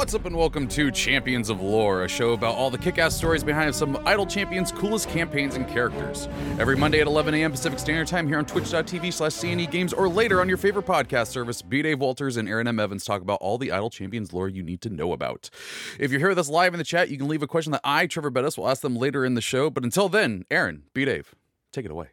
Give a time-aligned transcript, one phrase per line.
[0.00, 3.14] What's up, and welcome to Champions of Lore, a show about all the kick ass
[3.14, 6.26] stories behind some Idle Champions' coolest campaigns and characters.
[6.58, 7.50] Every Monday at 11 a.m.
[7.50, 11.26] Pacific Standard Time here on twitch.tv slash CNE Games or later on your favorite podcast
[11.26, 11.82] service, B.
[11.82, 12.80] Dave Walters and Erin M.
[12.80, 15.50] Evans talk about all the Idle Champions lore you need to know about.
[15.98, 17.82] If you're here with us live in the chat, you can leave a question that
[17.84, 19.68] I, Trevor Bettis, will ask them later in the show.
[19.68, 21.04] But until then, Erin, B.
[21.04, 21.34] Dave,
[21.72, 22.06] take it away.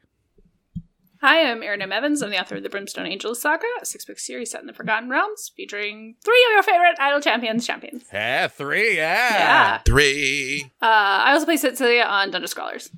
[1.28, 1.92] Hi, I'm Erin M.
[1.92, 2.22] Evans.
[2.22, 4.72] I'm the author of the Brimstone Angels Saga, a six book series set in the
[4.72, 8.06] Forgotten Realms, featuring three of your favorite Idle Champions champions.
[8.14, 9.34] Yeah, three, yeah.
[9.34, 9.78] Yeah.
[9.80, 10.72] Three.
[10.82, 12.92] Uh, I also play Cecilia on Dungeon Scholars.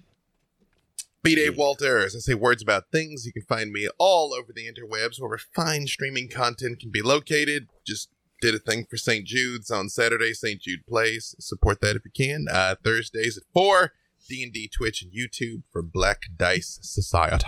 [1.23, 1.33] B.
[1.33, 2.15] Dave Walters.
[2.15, 3.25] I say words about things.
[3.25, 7.67] You can find me all over the interwebs where refined streaming content can be located.
[7.83, 8.09] Just
[8.43, 9.25] did a thing for St.
[9.25, 10.61] Jude's on Saturday, St.
[10.61, 11.35] Jude Plays.
[11.39, 12.45] Support that if you can.
[12.47, 13.91] Uh, Thursdays at 4,
[14.29, 17.43] D&D, Twitch, and YouTube for Black Dice Society.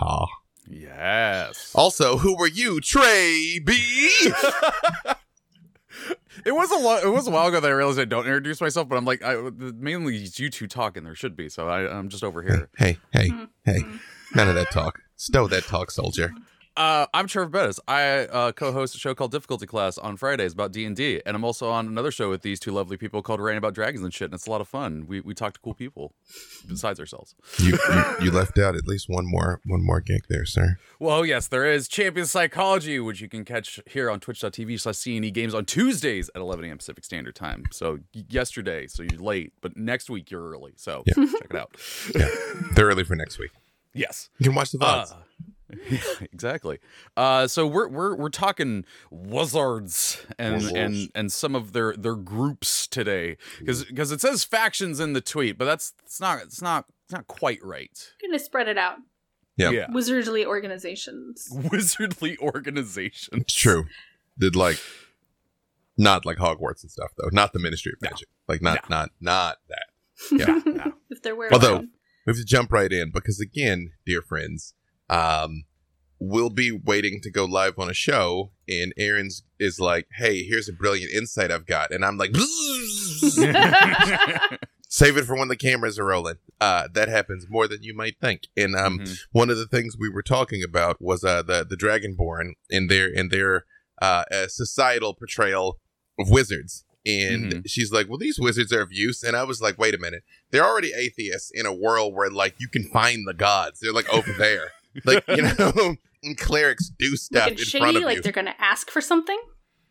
[0.70, 1.72] Yes.
[1.76, 4.32] Also, who were you, Trey B?
[6.46, 8.62] It was a lo- it was a while ago that I realized I don't introduce
[8.62, 11.04] myself, but I'm like, I, mainly it's you two talking.
[11.04, 12.70] There should be, so I, I'm just over here.
[12.78, 13.30] hey, hey,
[13.66, 13.80] hey.
[13.80, 13.80] Mm-hmm.
[13.92, 13.98] Mm-hmm.
[14.38, 15.00] None of that talk.
[15.18, 16.34] Stow that talk, soldier.
[16.78, 17.82] Uh, I'm Trevor Bettis.
[17.86, 21.36] I uh, co-host a show called Difficulty Class on Fridays about D and D, and
[21.36, 24.14] I'm also on another show with these two lovely people called Ranting About Dragons and
[24.14, 24.26] shit.
[24.28, 25.06] And it's a lot of fun.
[25.06, 26.14] We we talk to cool people
[26.70, 27.36] besides ourselves.
[27.60, 30.78] You, you you left out at least one more one more gig there, sir.
[30.98, 35.34] Well, yes, there is Champion Psychology, which you can catch here on twitch.tv slash CNE
[35.34, 36.78] Games on Tuesdays at 11 a.m.
[36.78, 37.64] Pacific Standard Time.
[37.72, 40.72] So yesterday, so you're late, but next week you're early.
[40.78, 41.16] So Yeah.
[41.26, 41.76] check it out.
[42.16, 42.30] Yeah,
[42.76, 43.52] they're early for next week.
[43.94, 44.30] Yes.
[44.40, 45.12] You can watch the VODs.
[45.12, 45.16] Uh,
[45.90, 46.00] yeah,
[46.32, 46.80] exactly.
[47.18, 50.74] Uh, so we're we're we're talking wizards and Wizards.
[50.76, 55.22] and and some of their their groups today because because it says factions in the
[55.22, 57.92] tweet, but that's it's not it's not it's not quite right.
[58.24, 58.98] I'm gonna spread it out.
[59.58, 59.72] Yeah.
[59.72, 59.88] yeah.
[59.88, 61.48] Wizardly organizations.
[61.54, 63.40] Wizardly organization.
[63.42, 63.86] It's true.
[64.38, 64.80] Did like
[65.98, 67.30] not like Hogwarts and stuff though.
[67.32, 68.10] Not the Ministry of No.
[68.10, 68.28] Magic.
[68.48, 68.96] Like not No.
[68.98, 69.86] not not that.
[70.32, 70.60] Yeah.
[70.72, 70.94] no.
[71.10, 71.90] If there were Although- one.
[72.28, 74.76] We have to jump right in because again, dear friends,
[75.10, 75.64] um,
[76.24, 80.70] we'll be waiting to go live on a show, and Erin's is like, "Hey, here's
[80.70, 82.32] a brilliant insight I've got," and I'm like,
[84.88, 88.18] "Save it for when the cameras are rolling." Uh, that happens more than you might
[88.20, 88.42] think.
[88.56, 89.18] And um, Mhm.
[89.32, 93.08] one of the things we were talking about was uh, the the Dragonborn and their
[93.14, 93.66] and their
[94.02, 95.80] uh, uh, societal portrayal
[96.20, 96.86] of wizards.
[97.06, 97.64] And Mhm.
[97.66, 100.24] she's like, "Well, these wizards are of use." And I was like, "Wait a minute,
[100.52, 103.80] they're already atheists in a world where like you can find the gods.
[103.80, 104.72] They're like over there,
[105.06, 108.22] like you know." And clerics do stuff Looking in front shady, of like you.
[108.24, 109.40] they're gonna ask for something.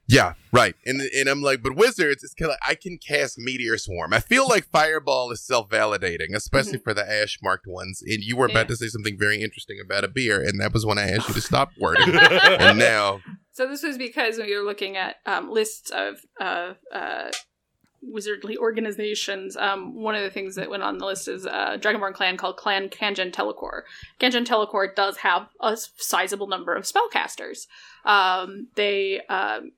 [0.09, 0.75] Yeah, right.
[0.87, 4.13] And and I'm like, but wizards, it's kind of I can cast meteor swarm.
[4.13, 8.03] I feel like fireball is self validating, especially for the ash marked ones.
[8.05, 8.73] And you were about Mm-hmm.
[8.73, 8.77] Yeah.
[8.77, 11.41] to say something very interesting about Abeir, and that was when I asked you to
[11.41, 12.17] stop wording.
[12.17, 13.21] and now,
[13.53, 17.31] So this was because we were looking at um, lists of uh, uh,
[18.03, 19.57] wizardly organizations.
[19.57, 22.57] Um, one of the things that went on the list is a Dragonborn clan called
[22.57, 23.83] Clan Kanjan Telekor.
[24.19, 27.67] Kanjan Telekor does have a sizable number of spellcasters.
[28.05, 29.73] Um, they um,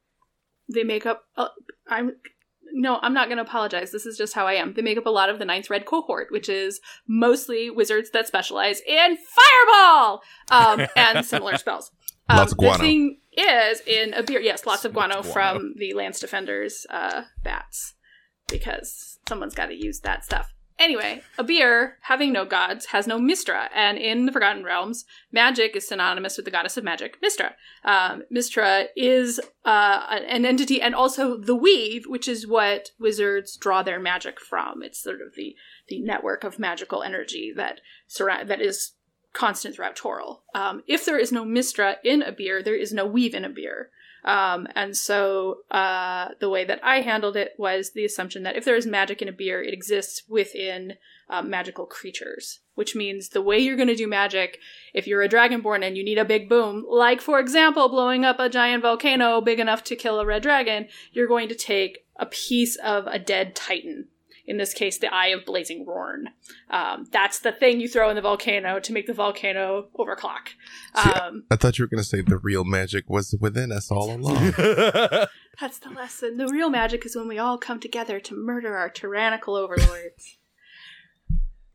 [0.72, 1.25] they make up.
[1.37, 1.49] Uh,
[1.88, 2.12] I'm
[2.72, 3.93] no, I'm not going to apologize.
[3.93, 4.75] This is just how I am.
[4.75, 8.27] They make up a lot of the Ninth Red cohort, which is mostly wizards that
[8.27, 11.91] specialize in fireball um, and similar spells.
[12.28, 12.78] Um, Lots of guano.
[12.78, 16.87] The thing is, in Abeir, yes, lots of guano, Lots of from the Lance Defenders
[16.88, 17.94] uh, bats,
[18.52, 20.52] because someone's got to use that stuff.
[20.78, 25.86] Anyway, Abeir, having no gods, has no Mystra, and in the Forgotten Realms, magic is
[25.86, 27.52] synonymous with the goddess of magic, Mystra.
[27.84, 33.82] Um, Mystra is uh, an entity, and also the weave, which is what wizards draw
[33.82, 34.82] their magic from.
[34.82, 35.54] It's sort of the
[35.88, 38.92] the network of magical energy that surround that is
[39.32, 40.40] constant throughout Toril.
[40.54, 43.86] Um, if there is no Mystra in Abeir, there is no weave in Abeir.
[44.25, 48.65] Um, and so uh, the way that I handled it was the assumption that if
[48.65, 50.94] there is magic in Abeir, it exists within
[51.28, 54.59] um, magical creatures, which means the way you're going to do magic,
[54.94, 58.38] if you're a dragonborn and you need a big boom, like for example, blowing up
[58.38, 62.26] a giant volcano big enough to kill a red dragon, you're going to take a
[62.26, 64.08] piece of a dead titan.
[64.47, 66.31] In this case, the Eye of Blazing Rorn.
[66.69, 70.49] Um, that's the thing you throw in the volcano to make the volcano overclock.
[71.03, 73.91] See, Um, I thought you were going to say the real magic was within us
[73.91, 74.53] all along.
[75.61, 76.39] That's the lesson.
[76.39, 80.39] The real magic is when we all come together to murder our tyrannical overlords.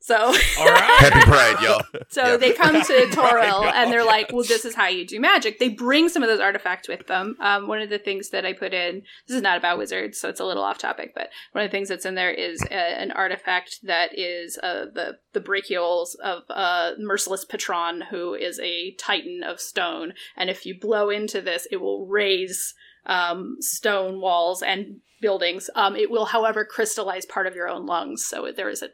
[0.08, 0.96] So, All right.
[1.00, 1.82] Happy Pride, y'all.
[2.08, 2.38] so Yeah.
[2.38, 5.68] they come to Toril and they're like, "Well, this is how you do magic." They
[5.68, 7.36] bring some of those artifacts with them.
[7.42, 10.30] Um, one of the things that I put in this is not about wizards, so
[10.30, 11.12] it's a little off topic.
[11.14, 14.86] But one of the things that's in there is a, an artifact that is uh,
[14.94, 20.14] the the brachials of uh, Merciless Patron, who is a titan of stone.
[20.38, 22.74] And if you blow into this, it will raise
[23.08, 25.70] um, stone walls and buildings.
[25.76, 28.24] Um, it will, however, crystallize part of your own lungs.
[28.26, 28.90] So there is a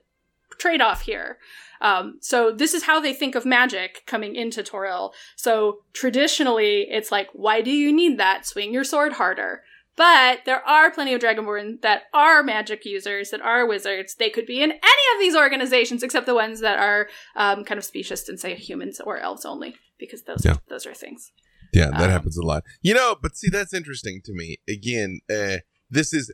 [0.58, 1.38] trade off here.
[1.82, 5.12] Um, so this is how they think of magic coming into Toril.
[5.36, 8.46] So traditionally, it's like, why do you need that?
[8.46, 9.64] Swing your sword harder.
[9.96, 14.16] But there are plenty of Dragonborn that are magic users, that are wizards.
[14.16, 17.78] They could be in any of these organizations, except the ones that are um, kind
[17.78, 20.56] of specious and say humans or elves only, because those Yeah.
[20.68, 21.32] those are things.
[21.74, 22.64] Yeah, that Um, happens a lot.
[22.82, 24.58] You know, but see, that's interesting to me.
[24.68, 25.58] Again, uh,
[25.92, 26.34] this is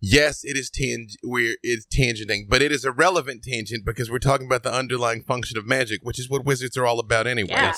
[0.00, 4.18] yes, it is tang- we're it's tangenting, but it is a relevant tangent because we're
[4.18, 7.50] talking about the underlying function of magic, which is what wizards are all about anyway.
[7.50, 7.74] Yeah.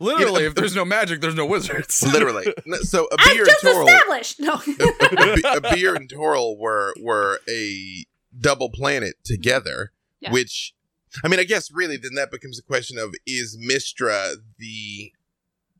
[0.00, 0.48] Literally, Yeah.
[0.48, 2.02] if there's no magic, there's no wizards.
[2.12, 2.52] Literally.
[2.82, 4.40] So Abeir and just Toril, established.
[4.40, 4.54] No.
[4.54, 8.04] a, be- Abeir and Toril were were a
[8.38, 10.32] double planet together, Yeah.
[10.32, 10.74] which
[11.24, 15.12] I mean, I guess really then that becomes a question of is Mystra the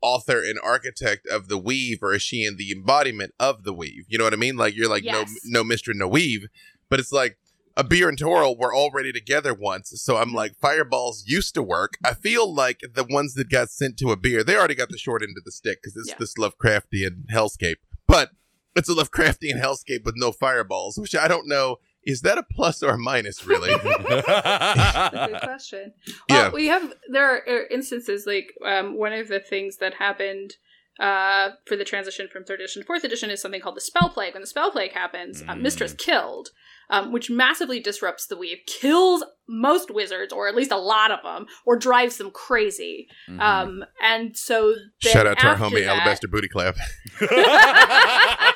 [0.01, 4.05] author and architect of the weave or is she in the embodiment of the weave?
[4.07, 4.57] You know what I mean?
[4.57, 5.31] Like you're like Yes.
[5.45, 6.47] no no mr no weave,
[6.89, 7.37] but it's like
[7.77, 10.35] Abeir and Toril were already together once, so I'm mm-hmm.
[10.35, 11.97] like fireballs used to work.
[12.03, 15.23] I feel like the ones that got sent to Abeir, they already got the short
[15.23, 16.15] end of the stick because it's Yeah.
[16.19, 17.75] this Lovecraftian hellscape.
[18.07, 18.31] But
[18.75, 21.77] it's a Lovecraftian hellscape with no fireballs, which I don't know.
[22.03, 23.69] Is that a plus or a minus, really?
[23.83, 25.93] That's a good question.
[26.29, 26.49] Well, Yeah.
[26.51, 30.55] we have there are uh, instances like um, one of the things that happened
[30.99, 34.09] uh, for the transition from third edition to fourth edition is something called the spell
[34.09, 34.33] plague.
[34.33, 35.61] When the spell plague happens, uh, Mm.
[35.61, 36.49] Mystra's killed,
[36.89, 41.21] um, which massively disrupts the weave, kills most wizards, or at least a lot of
[41.23, 43.07] them, or drives them crazy.
[43.29, 43.39] Mhm.
[43.39, 46.75] Um, and so Shout out to our homie that- Alabaster Booty Clap.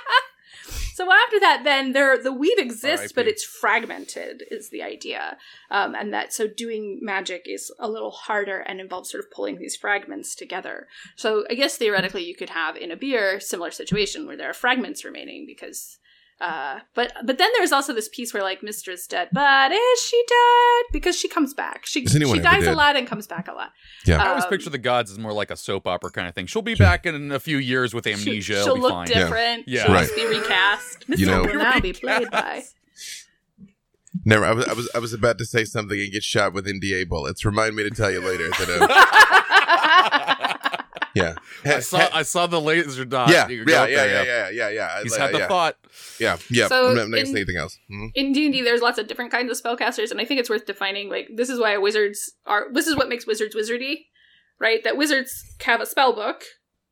[0.95, 4.45] so after that, then there the weave exists, but it's fragmented.
[4.50, 5.38] Is the idea,
[5.69, 9.57] um, and that so doing magic is a little harder and involves sort of pulling
[9.57, 10.88] these fragments together.
[11.18, 15.03] So I guess theoretically, you could have in Abeir similar situation where there are fragments
[15.03, 15.97] remaining because.
[16.41, 20.21] Uh, but but then there's also this piece where like Mystra's dead, but is she
[20.27, 20.83] dead?
[20.91, 21.85] Because she comes back.
[21.85, 23.71] She she ever dies a lot and comes back a lot.
[24.05, 24.21] Yeah.
[24.21, 26.45] I always Um, picture the gods as more like a soap opera kind of thing.
[26.47, 28.55] She'll be back in a few years with amnesia.
[28.55, 29.07] She, It'll be look fine.
[29.07, 29.63] different.
[29.67, 29.85] Yeah.
[29.85, 30.01] She'll Right.
[30.01, 31.07] just be recast.
[31.07, 32.63] Mystra's You know- will now be played by.
[34.25, 34.43] Never.
[34.45, 34.89] I was, I was.
[34.95, 37.43] I was about to say something and get shot with NDA bullets.
[37.45, 40.41] Remind me to tell you later that.
[41.15, 41.35] Yeah.
[41.65, 43.29] I saw I saw the laser dot.
[43.29, 43.47] yeah.
[43.47, 43.85] You Yeah.
[43.88, 44.06] Yeah.
[44.06, 44.23] Yeah.
[44.23, 44.50] Yeah.
[44.50, 44.69] Yeah.
[44.69, 45.01] Yeah.
[45.03, 45.47] He's Like, had the yeah.
[45.47, 45.77] thought.
[46.19, 46.38] Yeah.
[46.51, 46.67] Yeah.
[46.67, 47.79] So I'm not gonna in- say anything else.
[47.91, 48.12] Mhm.
[48.15, 51.09] in D&D there's lots of different kinds of spellcasters and I think it's worth defining
[51.09, 54.06] like this is why wizards are this is what makes wizards wizardy
[54.59, 55.31] right that wizards
[55.62, 56.44] have a spell book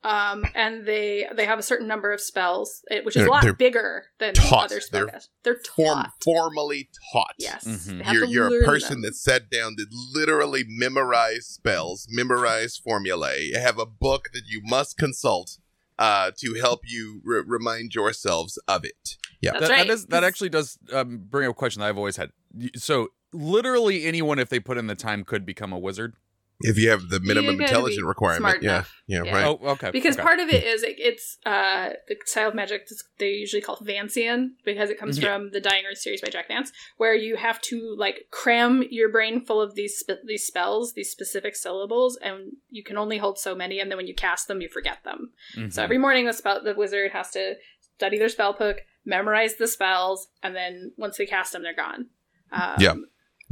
[0.04, 3.32] um and they they have a certain number of spells eh, which is They're- a
[3.32, 4.66] lot bigger than taught.
[4.66, 7.34] other They're they're Form, taught formally taught.
[7.38, 8.14] yes Mhm.
[8.14, 9.02] You're, you're a person them.
[9.04, 14.98] that sat down that literally memorized spells, memorized formulae, have a book that you must
[14.98, 15.58] consult
[16.00, 19.16] uh, to help you re- remind yourselves of it.
[19.42, 19.52] Yeah.
[19.52, 19.88] That's that, right.
[19.88, 22.32] that, is, that actually does um, bring up a question that I've always had.
[22.76, 26.16] So, literally anyone, if they put in the time, could become a wizard.
[26.66, 28.40] If you have the minimum gotta intelligence requirement.
[28.40, 28.70] smart Yeah.
[28.72, 29.02] enough.
[29.08, 29.24] yeah.
[29.26, 29.32] Yeah.
[29.36, 29.46] Right.
[29.46, 29.92] Oh, okay.
[29.92, 30.24] because okay.
[30.24, 33.78] part of it is it, it's uh the style of magic that's- they usually call
[33.78, 35.26] Vancian because it comes Yeah.
[35.36, 39.10] from the Dying Earth series by Jack Vance, where you have to like cram your
[39.10, 43.38] brain full of these spe- these spells, these specific syllables, and you can only hold
[43.38, 45.32] so many, and then when you cast them, you forget them.
[45.58, 45.72] Mhm.
[45.74, 47.56] So every morning, the spell the wizard has to
[47.98, 52.08] study their spell book, memorize the spells, and then once they cast them, they're gone.
[52.52, 52.96] Um, Yeah.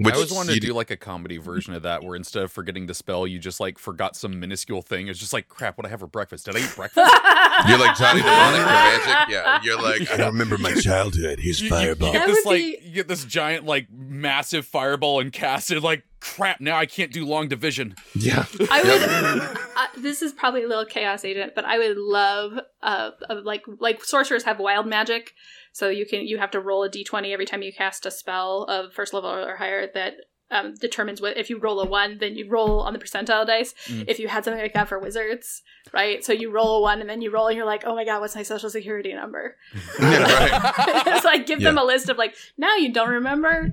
[0.03, 2.51] Which I always wanted to do like a comedy version of that, where instead of
[2.51, 5.07] forgetting to spell, you just like forgot some minuscule thing.
[5.07, 6.45] It's just like, crap, what I have for breakfast?
[6.45, 6.97] Did I eat breakfast?
[7.67, 9.33] You're like Johnny Mnemonic for magic.
[9.33, 9.59] Yeah.
[9.63, 11.39] You're like, I remember my childhood.
[11.39, 12.11] Here's you, you- you fireball.
[12.13, 15.81] get That this like be- you get this giant like massive fireball and cast it.
[15.81, 17.95] Like crap, now I can't do long division.
[18.15, 18.45] yeah.
[18.71, 19.57] I would.
[19.77, 23.63] uh, this is probably a little chaos agent, but I would love uh, uh like
[23.79, 25.33] like sorcerers have wild magic,
[25.71, 28.11] so you can you have to roll a d twenty every time you cast a
[28.11, 30.13] spell of first level or higher that.
[30.53, 33.73] Um, determines what if you roll a one, then you roll on the percentile dice.
[33.87, 34.03] Mm.
[34.09, 35.61] If you had something like that for wizards,
[35.93, 36.25] right?
[36.25, 38.19] So you roll a one, and then you roll, and you're like, "Oh my god,
[38.19, 39.55] what's my social security number?"
[40.01, 41.07] Yeah, right.
[41.07, 43.71] it's like give them a list of like, now you don't remember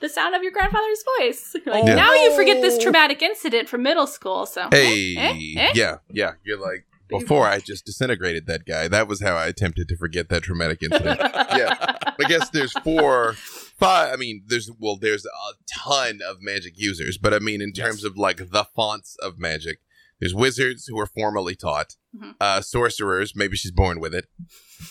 [0.00, 1.54] the sound of your grandfather's voice.
[1.66, 4.44] Like Oh, now you forget this traumatic incident from middle school.
[4.46, 5.16] So Hey.
[5.16, 5.72] eh, eh?
[5.76, 5.98] Yeah.
[6.10, 6.32] Yeah.
[6.42, 8.88] You're like, before I just disintegrated that guy.
[8.88, 11.18] That was how I attempted to forget that traumatic incident.
[11.22, 11.74] yeah.
[12.20, 14.12] I guess there's four, five.
[14.12, 15.30] I mean, there's well, there's a
[15.72, 17.86] ton of magic users, but I mean, in Yes.
[17.86, 19.78] terms of like the fonts of magic,
[20.20, 22.34] there's wizards who are formally taught, Mhm.
[22.40, 23.34] uh, sorcerers.
[23.36, 24.26] Maybe she's born with it.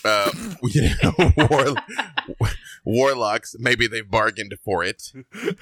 [0.04, 0.30] Uh,
[0.62, 1.74] you know, war,
[2.84, 3.54] warlocks.
[3.58, 5.12] Maybe they've bargained for it.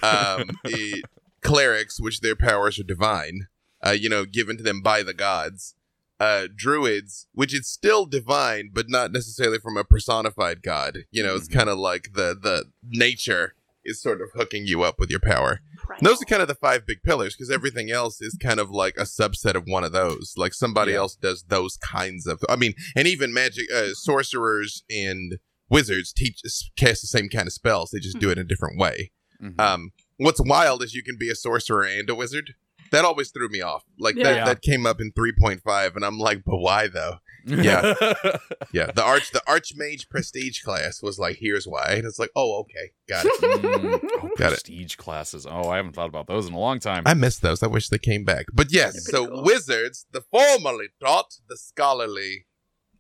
[0.03, 1.05] Um, it-
[1.43, 3.47] clerics, which their powers are divine.
[3.85, 5.75] Uh, you know, given to them by the gods.
[6.18, 11.00] Uh druids, which is still divine, but not necessarily from a personified god.
[11.11, 11.52] You know, it's Mhm.
[11.54, 13.54] kind of like the the nature
[13.85, 15.61] is sort of hooking you up with your power.
[15.88, 16.00] Right.
[16.02, 18.96] Those are kind of the five big pillars because everything else is kind of like
[18.96, 20.35] a subset of one of those.
[20.37, 20.99] Like somebody Yeah.
[20.99, 22.40] else does those kinds of.
[22.49, 25.38] I mean, and even magic uh, sorcerers and
[25.70, 26.40] wizards teach
[26.76, 27.90] cast the same kind of spells.
[27.90, 29.12] They just do it in a different way.
[29.40, 29.61] Mhm.
[29.61, 32.54] Um, what's wild is you can be a sorcerer and a wizard.
[32.93, 33.85] That always threw me off.
[33.99, 34.25] Like Yeah.
[34.25, 34.45] that, Yeah.
[34.47, 37.19] that came up in three point five, and I'm like, but why though?
[37.47, 37.95] yeah.
[38.73, 42.61] Yeah, the arch the archmage prestige class was like, here's why, and it's like, oh,
[42.61, 43.40] okay, got it.
[43.40, 44.62] Mm, oh, Got it.
[44.64, 45.47] prestige classes.
[45.49, 47.05] Oh, I haven't thought about those in a long time.
[47.07, 47.62] I miss those.
[47.62, 48.47] I wish they came back.
[48.52, 49.45] But yes, so cool.
[49.45, 52.47] wizards, the formerly taught, the scholarly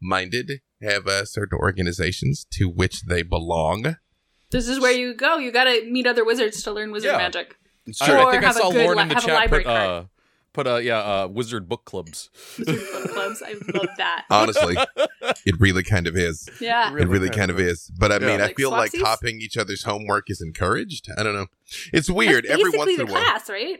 [0.00, 3.96] minded, have uh, certain organizations to which they belong.
[4.50, 5.38] This is where you go.
[5.38, 7.18] You gotta meet other wizards to learn wizard Yeah.
[7.18, 7.56] magic.
[8.00, 10.04] I, Or I think I have a saw Lauren li- in the chat put uh
[10.52, 12.30] put uh yeah uh wizard book clubs.
[12.58, 13.42] Wizard book clubs.
[13.46, 14.24] I love that.
[14.30, 14.76] Honestly,
[15.44, 16.48] it really kind of is.
[16.60, 16.88] Yeah.
[16.96, 17.90] it really kind of is.
[17.98, 18.26] But I Yeah.
[18.26, 19.02] mean, I Like feel like Swapsies?
[19.02, 21.08] copying each other's homework is encouraged.
[21.16, 21.46] I don't know.
[21.92, 22.44] It's weird.
[22.44, 23.78] That's every basically once in the a while, class, right?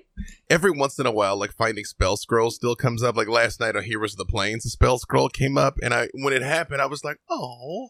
[0.50, 3.16] every once in a while, like finding spell scrolls still comes up.
[3.16, 6.08] Like last night on Heroes of the Plains, a spell scroll came up, and I
[6.12, 7.88] when it happened, I was like, oh.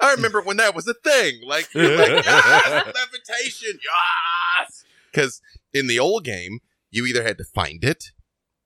[0.00, 1.40] I remember when that was a thing.
[1.44, 4.84] Like, like yes, levitation, yes.
[5.10, 6.60] Because in the old game,
[6.90, 8.06] you either had to find it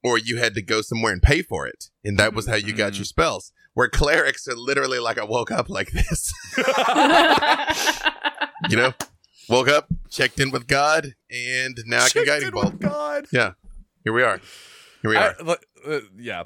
[0.05, 2.73] or you had to go somewhere and pay for it, and that was how you
[2.73, 3.53] got your spells.
[3.75, 6.33] Where clerics are literally like, I woke up like this.
[8.69, 8.93] you know,
[9.49, 12.73] woke up, checked in with God, and now I can guiding Checked in bolt.
[12.73, 13.27] with God.
[14.05, 14.41] Here we are.
[15.03, 15.35] Here we are.
[15.45, 16.45] look, uh, yeah.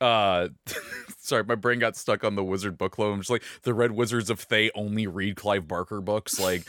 [0.00, 0.48] Uh,
[1.18, 3.12] sorry, my brain got stuck on the wizard book club.
[3.12, 6.38] I'm just like the Red Wizards of Thay only read Clive Barker books.
[6.38, 6.64] Like,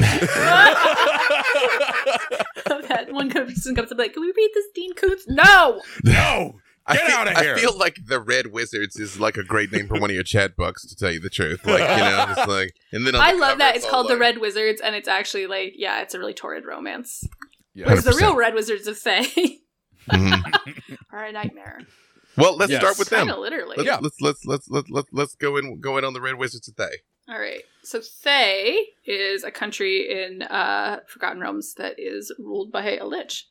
[2.87, 5.81] that one person comes up like, "Can we read this Dean Koontz?" No.
[6.03, 7.55] no, I Get feel- outta here.
[7.55, 10.23] I feel like the Red Wizards is like a great name for one of your
[10.23, 11.65] chat books, to tell you the truth.
[11.65, 13.75] Like, you know, it's like, and then I the love cover, that.
[13.75, 16.65] It's all called the Red Wizards, and it's actually like, yeah, it's a really torrid
[16.65, 17.23] romance.
[17.73, 17.85] yeah.
[17.87, 19.59] Whereas the real Red Wizards of Thay
[20.09, 20.97] Mhm.
[21.11, 21.81] are a nightmare.
[22.37, 22.81] Well, let's Yes.
[22.81, 23.19] start with them.
[23.27, 23.75] Kind of literally.
[23.77, 23.97] Let's, Yeah.
[24.01, 26.75] let's let's let's let's let's let's go in go in on the Red Wizards of
[26.75, 26.97] today.
[27.29, 27.61] All right.
[27.83, 33.45] So Thay is a country in uh, Forgotten Realms that is ruled by a lich,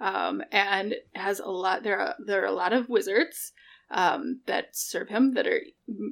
[0.00, 1.82] um, and has a lot.
[1.82, 3.52] There are there are a lot of wizards
[3.90, 5.60] um, that serve him that are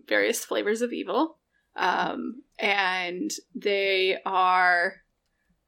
[0.09, 1.39] various flavors of evil,
[1.77, 4.95] um, and they are.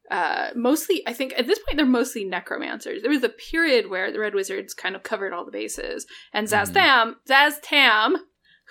[0.09, 3.01] Uh, mostly, I think at this point they're mostly necromancers.
[3.01, 6.47] There was a period where the Red Wizards kind of covered all the bases, and
[6.47, 6.51] Mhm.
[6.51, 8.15] Szass Tam, Zaztam,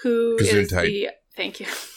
[0.03, 1.67] who is the thank you,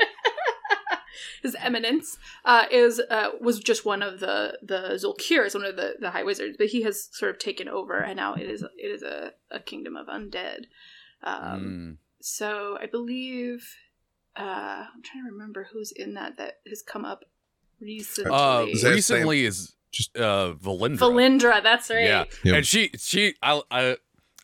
[1.42, 5.94] his eminence uh, is uh, was just one of the the Zulkirs, one of the
[6.00, 8.86] the High Wizards, but he has sort of taken over, and now it is it
[8.90, 10.64] is a, a kingdom of undead.
[11.22, 11.96] Um, Mm.
[12.22, 13.66] So I believe
[14.38, 17.24] uh, I'm trying to remember who's in that that has come up
[17.80, 18.30] recently.
[18.30, 20.98] Uh, Is recently is Just- uh Valindra.
[20.98, 22.04] Valindra, that's right.
[22.04, 22.54] Yeah, Yep.
[22.56, 23.96] and she she I I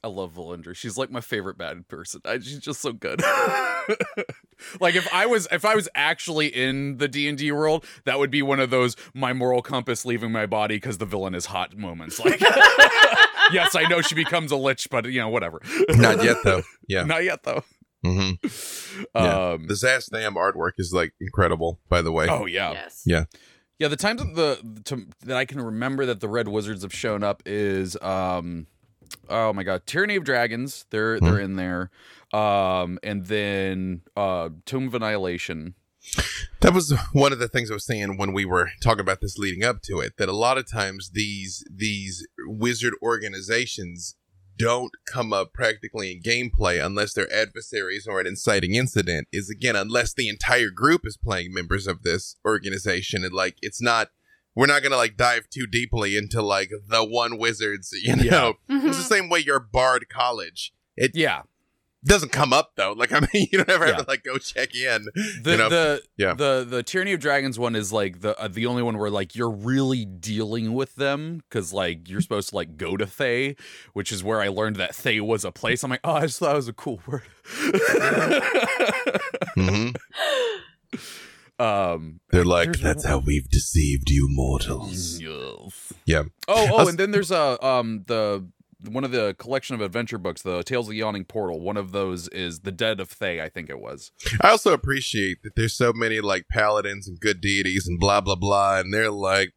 [0.07, 0.73] I love Valindra.
[0.77, 2.21] She's like my favorite bad person.
[2.25, 3.21] I, she's just so good.
[4.81, 8.21] like if I was if I was actually in the D and D world, that
[8.21, 11.47] would be one of those my moral compass leaving my body because the villain is
[11.47, 12.21] hot moments.
[12.25, 12.41] Like
[13.53, 15.61] yes, I know she becomes a lich, but you know whatever.
[15.89, 16.63] Not yet though.
[16.87, 17.03] Yeah.
[17.05, 17.65] Not yet though.
[18.05, 18.31] hmm
[19.17, 19.51] Yeah.
[19.55, 21.81] Um, The Szass Tam artwork is like incredible.
[21.89, 22.29] By the way.
[22.29, 22.73] oh yeah.
[22.75, 23.03] Yes.
[23.05, 23.25] Yeah.
[23.81, 26.95] Yeah, the times that the to, that I can remember that the Red Wizards have
[26.95, 28.69] shown up is um
[29.28, 31.90] oh my god, Tyranny of Dragons, they're they're in there.
[32.33, 35.75] Um and then uh Tomb of Annihilation.
[36.61, 39.38] That was one of the things I was saying when we were talking about this
[39.38, 40.14] leading up to it.
[40.18, 44.16] That a lot of times these these wizard organizations
[44.59, 49.28] don't come up practically in gameplay unless they're adversaries or an inciting incident.
[49.33, 53.83] Is again unless the entire group is playing members of this organization and like it's
[53.83, 54.09] not.
[54.57, 57.93] We're not gonna like dive too deeply into like the one wizards.
[57.93, 58.89] You know, Mhm.
[58.89, 60.73] it's the same way you're Bard College.
[60.97, 61.43] It Yeah.
[62.05, 62.93] doesn't come up though.
[62.93, 65.07] Like I mean, you don't ever have to like go check in.
[65.43, 65.69] The You know?
[65.69, 66.35] the Yeah.
[66.35, 69.35] the the Tyranny of Dragons one is like the uh, the only one where like
[69.35, 73.57] you're really dealing with them cuz like you're supposed to like go to Thay,
[73.93, 75.83] which is where I learned that Thay was a place.
[75.83, 77.23] I'm like, "Oh, I just thought it was a cool word."
[79.55, 79.89] hmm
[81.59, 85.21] um They're like, that's how we've deceived you mortals.
[85.21, 85.93] Yes.
[86.05, 86.23] Yeah.
[86.49, 88.47] Oh, oh, and then there's a um the
[88.91, 91.61] one of the collection of adventure books, the Tales of the Yawning Portal.
[91.61, 94.13] One of those is The Dead of Thay, I think it was.
[94.43, 98.37] I also appreciate that there's so many like paladins and good deities and blah blah
[98.37, 99.55] blah, and they're like,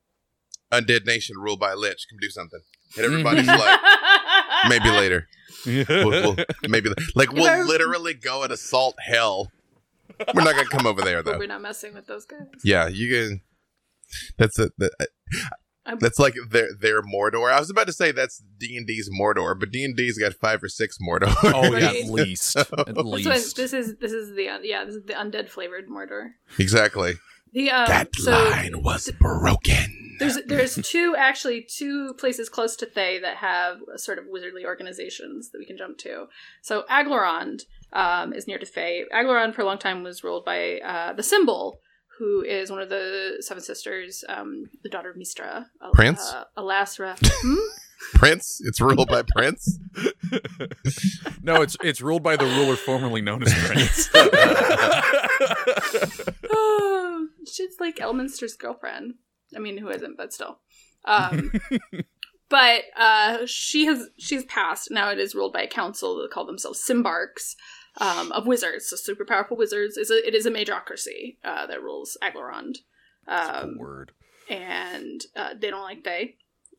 [0.72, 2.62] undead nation ruled by a lich, come do something,
[2.96, 3.79] and everybody's like,
[4.70, 5.27] maybe later.
[5.65, 6.36] We'll, we'll-
[6.70, 9.51] maybe like we'll literally go and assault hell.
[10.33, 11.37] We're not gonna come over there though.
[11.37, 12.47] we're not messing with those guys.
[12.63, 13.41] Yeah, you can.
[14.37, 14.91] That's a that,
[15.86, 17.51] I'm- that's like their their Mordor.
[17.51, 20.33] I was about to say that's D and D's Mordor, but D and D's got
[20.36, 21.33] five or six Mordor.
[21.43, 22.03] Oh yeah, Right.
[22.03, 22.55] at least.
[22.55, 23.55] At This one, least.
[23.55, 26.31] this is this is the un- yeah this is the undead flavored Mordor.
[26.59, 27.13] exactly.
[27.53, 30.17] The um, that so line was broken.
[30.19, 35.50] there's there's two actually two places close to Thay that have sort of wizardly organizations
[35.51, 36.27] that we can jump to.
[36.62, 37.62] So Aglarond
[37.93, 39.03] um, is near to Thay.
[39.12, 41.77] Aglarond for a long time was ruled by uh, the Simbul,
[42.19, 45.65] who is one of the seven sisters, um, the daughter of Mystra.
[45.81, 46.21] Al- Prince?
[46.31, 47.17] uh, Alassra.
[47.41, 47.55] Hmm?
[48.13, 48.61] Prince.
[48.63, 49.77] It's ruled by Prince.
[51.43, 54.09] no, it's it's ruled by the ruler formerly known as Prince.
[56.49, 59.15] oh, she's like Elminster's girlfriend.
[59.53, 60.59] I mean, who isn't, but still.
[61.03, 61.51] Um,
[62.49, 64.91] but uh, she has she's passed.
[64.91, 67.55] Now it is ruled by a council that call themselves Simbarchs
[67.98, 68.88] um, of wizards.
[68.89, 69.98] So super powerful wizards.
[69.98, 72.77] Is a, it is a majocracy uh, that rules Aglarond.
[73.27, 74.12] Um, Word.
[74.50, 76.36] and uh, they don't like Thay.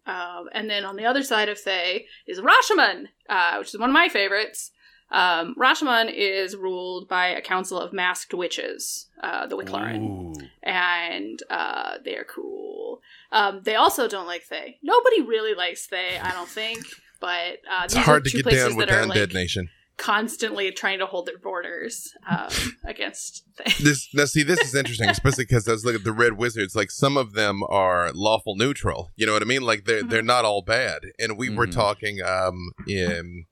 [0.07, 3.91] Um, and then on the other side of Thay is Rashemen, uh, which is one
[3.91, 4.73] of my favorites.
[5.13, 10.35] Um, Rashemen is ruled by a council of masked witches, uh, the Wychlaran, Ooh.
[10.63, 13.01] and uh, they are cool.
[13.33, 14.79] Um, they also don't like Thay.
[14.83, 16.85] Nobody really likes Thay, I don't think.
[17.21, 19.69] But uh, It's hard are to get down with that undead like nation.
[20.01, 22.49] Constantly trying to hold their borders um,
[22.87, 23.85] against Thay.
[23.85, 26.75] This now see this is interesting, especially because I was looking at the red wizards.
[26.75, 29.11] Like some of them are lawful neutral.
[29.17, 29.63] You know what I mean?
[29.63, 31.03] Like they're they're not all bad.
[31.19, 31.73] And we were Mhm.
[31.73, 33.45] talking um in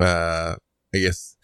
[0.00, 0.56] uh
[0.94, 1.36] I guess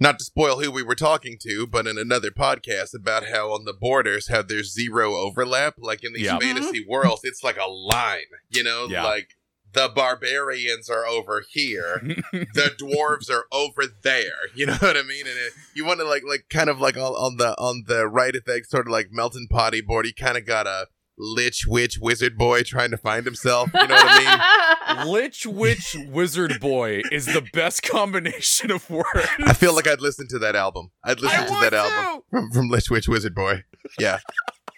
[0.00, 3.64] not to spoil who we were talking to, but in another podcast about how on
[3.64, 5.74] the borders how there's zero overlap.
[5.78, 6.38] Like in these Yeah.
[6.38, 8.30] fantasy worlds, it's like a line.
[8.50, 9.04] You know, Yeah.
[9.04, 9.30] like
[9.78, 12.00] the barbarians are over here
[12.32, 14.48] the dwarves are over there.
[14.54, 15.26] You know what I mean?
[15.26, 18.08] And it, you want to like like kind of like on, on the on the
[18.08, 20.06] right of that sort of like melting potty board.
[20.06, 23.70] You kind of got a lich witch wizard boy trying to find himself.
[23.72, 25.06] You know what I mean?
[25.06, 29.28] Lich Witch Wizard Boy is the best combination of words.
[29.44, 30.90] I feel like I'd listen to that album.
[31.04, 33.64] I'd listen I to want that album from, from Lich Witch Wizard Boy.
[33.98, 34.18] Yeah,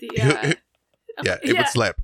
[0.01, 0.29] yeah.
[0.29, 0.53] Uh,
[1.23, 1.97] yeah, it would slap.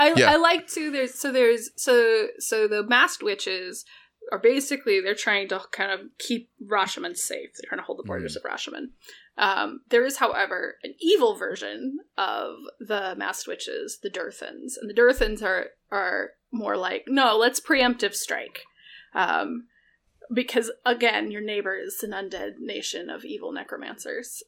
[0.00, 0.32] I, Yeah.
[0.32, 3.84] I like to there's so there's so so the masked witches
[4.32, 7.50] are basically they're trying to kind of keep Rashemen safe.
[7.54, 8.90] They're trying to hold the borders of Rashemen.
[9.36, 14.94] Um, there is, however, an evil version of the masked witches, the Durthans, and the
[14.94, 18.62] Durthans are are more like no, let's preemptive strike.
[19.14, 19.66] Um,
[20.32, 24.42] because again, your neighbor is an undead nation of evil necromancers.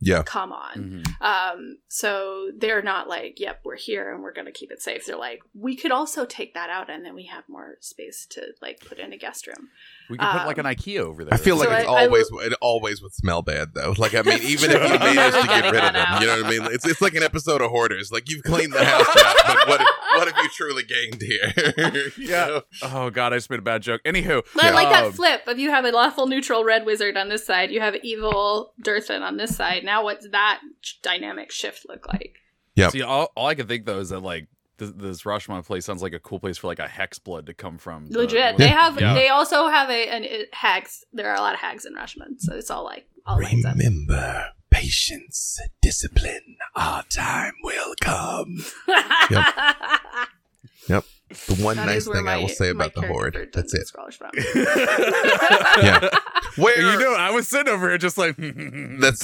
[0.00, 0.22] Yeah.
[0.22, 1.04] Come on.
[1.04, 1.22] Mhm.
[1.22, 5.04] Um, so they're not like, yep, we're here and we're going to keep it safe.
[5.06, 8.48] They're like, we could also take that out and then we have more space to
[8.62, 9.68] like put in a guest room.
[10.08, 11.34] We could put like an Um, IKEA over there.
[11.34, 13.94] I feel like So it's I- I always it always would smell bad though.
[13.98, 16.20] Like I mean, even if you manage to get rid of them, out.
[16.20, 16.62] you know what I mean?
[16.72, 18.10] It's it's like an episode of Hoarders.
[18.10, 19.86] Like you've cleaned the house out, but what if,
[20.26, 22.12] what have you truly gained here?
[22.18, 22.46] Yeah.
[22.46, 22.62] know?
[22.82, 24.00] oh god, I just made a bad joke.
[24.04, 25.42] Anywho, But I like um, that flip.
[25.46, 29.22] If you have a lawful neutral red wizard on this side, you have evil Durthan
[29.22, 29.84] on this side.
[29.84, 30.60] Now, what's that
[31.02, 32.36] dynamic shift look like?
[32.74, 32.88] Yeah.
[32.90, 36.02] See, all, all I can think though is that like this, this Rashemen place sounds
[36.02, 38.06] like a cool place for like a hex blood to come from.
[38.06, 38.56] the- Legit.
[38.56, 39.00] the- They have.
[39.00, 39.14] Yeah.
[39.14, 41.04] They also have a an it, hags.
[41.12, 43.76] There are a lot of hags in Rashemen, so it's all like all lines up.
[43.76, 46.56] Remember, patience, discipline.
[46.76, 48.64] Our time will come.
[50.88, 51.04] Yep.
[51.46, 53.50] The one That nice is where thing I will say about the horde.
[53.52, 53.82] That's it.
[53.82, 54.30] and Scrollers from.
[55.84, 56.08] Yeah.
[56.56, 59.20] Where you know, I was sitting over here just like that's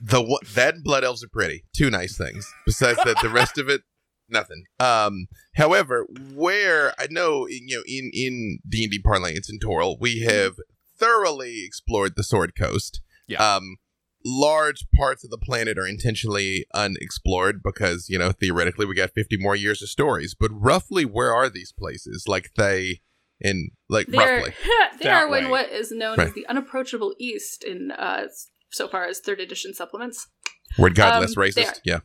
[0.00, 1.64] the one that blood elves are pretty.
[1.74, 2.46] Two nice things.
[2.64, 3.80] Besides that, the rest of it,
[4.28, 4.62] nothing.
[4.78, 5.26] Um,
[5.56, 10.20] however, where I know you know in in D and D parlance in Toril, we
[10.20, 10.54] have
[10.96, 13.00] thoroughly explored the Sword Coast.
[13.26, 13.38] Yeah.
[13.56, 13.78] Um,
[14.24, 19.36] large parts of the planet are intentionally unexplored because you know theoretically we got 50
[19.38, 20.34] more years of stories.
[20.38, 22.24] But roughly, where are these places?
[22.28, 23.00] Like they
[23.40, 24.54] in like They're roughly.
[24.98, 26.28] they That are in what is known Right.
[26.28, 28.26] as the unapproachable East in uh
[28.70, 30.28] so far as third edition supplements.
[30.78, 31.68] Word God Um, less they racist.
[31.78, 31.80] are.
[31.84, 32.00] Yeah.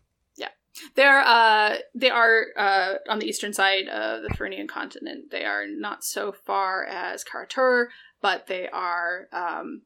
[0.95, 5.31] They're uh they are uh on the eastern side of the Fernian continent.
[5.31, 7.89] They are not so far as Kara-Tur,
[8.21, 9.83] but they are um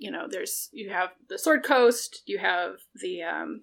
[0.00, 3.62] you know, there's you have the Sword Coast, you have the um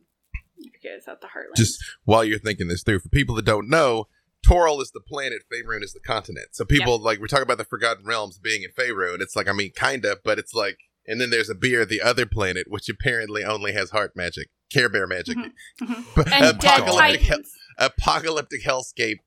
[0.60, 1.56] I forget it's at the Heartland.
[1.58, 4.08] just while you're thinking this through, for people that don't know,
[4.48, 6.50] Toril is the planet, Faerun is the continent.
[6.54, 9.20] So people like we're talking about the Forgotten Realms being in Faerun.
[9.20, 12.68] It's like I mean, kinda, but it's like, and then there's Abeir, the other planet,
[12.70, 16.06] which apparently only has heart magic, Care Bear magic, Mhm, mhm.
[16.16, 17.54] But and dead apocalyptic, hell, titans.
[17.78, 19.18] apocalyptic hellscape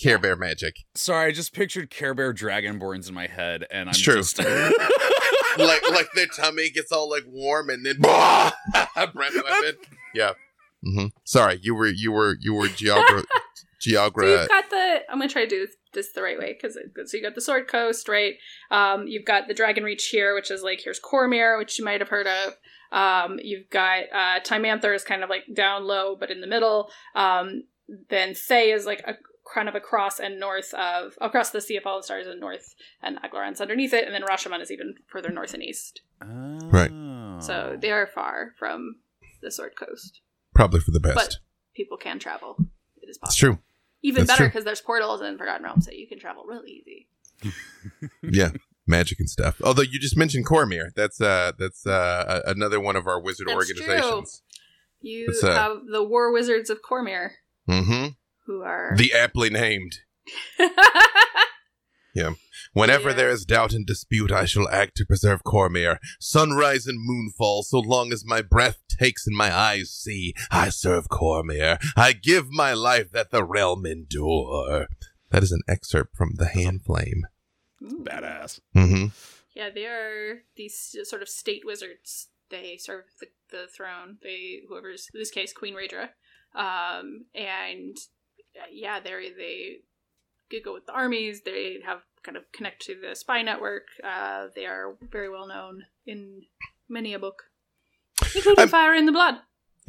[0.00, 0.74] Care Bear magic.
[0.94, 4.16] Sorry, I just pictured Care Bear Dragonborns in my head, and I'm It's true.
[4.16, 4.36] just
[5.66, 8.54] like like their tummy gets all like warm and then breath
[9.34, 9.76] weapon.
[10.14, 10.32] Yeah.
[10.82, 13.24] hmm Sorry, you were you were you were geogra
[13.80, 15.00] So you've got the.
[15.08, 16.78] I'm gonna try to do this, this the right way because
[17.10, 18.34] so you got the Sword Coast, right?
[18.70, 22.00] Um, you've got the Dragon Reach here, which is like here's Cormyr, which you might
[22.00, 22.54] have heard of.
[22.90, 26.90] Um, you've got uh, Tymanther is kind of like down low, but in the middle.
[27.14, 27.64] Um,
[28.10, 29.14] then Thay is like a
[29.52, 33.18] kind of across and north of across the Sea of Fallen Stars and north, and
[33.22, 36.02] Aglarond's underneath it, and then Rashemen is even further north and east.
[36.22, 36.90] Right.
[36.92, 37.38] Oh.
[37.40, 38.96] So they are far from
[39.42, 40.20] the Sword Coast.
[40.54, 41.14] Probably for the best.
[41.14, 41.36] But
[41.74, 42.56] people can travel.
[43.00, 43.30] It is possible.
[43.30, 43.58] it's true.
[44.02, 47.08] Even That's better because there's portals in Forgotten Realms, so you can travel really easy.
[48.22, 48.50] Yeah.
[48.86, 49.60] Magic and stuff.
[49.62, 53.56] Although you just mentioned Cormyr, that's uh that's uh another one of our wizard That's
[53.56, 54.42] organizations.
[55.00, 57.30] You uh, have the War Wizards of Cormyr,
[57.68, 58.08] Mm-hmm.
[58.48, 59.98] Who are The aptly named.
[62.14, 62.32] Yeah.
[62.72, 63.14] Whenever Yeah.
[63.16, 65.98] there is doubt and dispute, I shall act to preserve Cormyr.
[66.18, 71.08] Sunrise and moonfall, so long as my breath takes and my eyes see, I serve
[71.08, 71.78] Cormyr.
[71.96, 74.88] I give my life that the realm endure.
[75.30, 77.26] That is an excerpt from The Hand Flame.
[77.84, 78.02] Ooh.
[78.02, 78.58] badass.
[78.74, 79.06] Mm-hmm.
[79.54, 82.28] Yeah, they are these sort of state wizards.
[82.50, 84.18] They serve the, the throne.
[84.22, 86.08] They whoever's in this case Queen Raedra,
[86.58, 87.96] um, and
[88.72, 89.76] yeah, they they
[90.50, 91.42] could go with the armies.
[91.44, 93.84] They have kind of connect to the spy network.
[94.02, 96.42] Uh, they are very well known in
[96.88, 97.44] many a book,
[98.34, 99.36] including I'm- Fire in the Blood.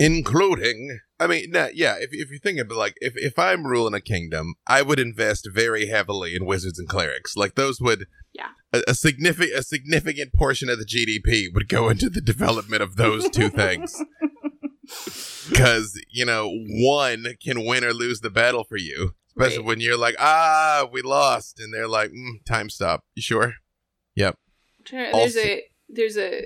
[0.01, 3.67] Including, I mean, nah, yeah, if, if you think of it, like, if, if I'm
[3.67, 7.35] ruling a kingdom, I would invest very heavily in wizards and clerics.
[7.35, 8.51] Like, those would, Yeah.
[8.71, 12.95] a, a, significant, a significant portion of the GDP would go into the development of
[12.95, 14.01] those two things.
[15.49, 19.15] Because, you know, one can win or lose the battle for you.
[19.29, 19.65] Especially Right.
[19.65, 21.59] when you're like, ah, we lost.
[21.59, 23.03] And they're like, mm, time stop.
[23.15, 23.55] You sure?
[24.17, 26.45] Trying- There's Also- a there's a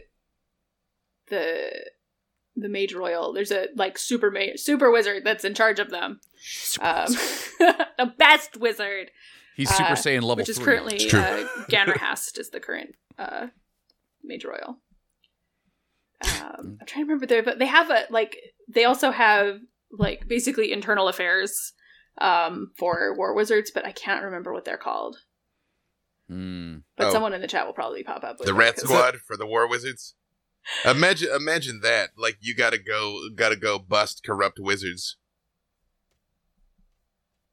[1.28, 1.72] the
[2.56, 3.34] the mage royal.
[3.34, 6.20] There's a like super ma- super wizard that's in charge of them.
[6.82, 7.06] Um,
[7.60, 9.12] the best wizard,
[9.56, 10.66] He's Super uh, Saiyan level which is three.
[10.66, 11.20] currently It's true.
[11.20, 13.48] uh, Ganrahast is the current uh,
[14.24, 14.80] mage royal.
[16.22, 19.60] Um, I'm trying to remember there, but they have a like they also have
[19.92, 21.74] like basically internal affairs
[22.20, 25.18] um, for war wizards, but I can't remember what they're called.
[26.30, 26.78] Hmm.
[26.96, 27.12] But Oh.
[27.12, 28.40] someone in the chat will probably pop up.
[28.40, 30.16] With the Rat squad for the war wizards.
[30.86, 32.12] Imagine, imagine that.
[32.18, 35.18] Like you gotta go, gotta go bust corrupt wizards.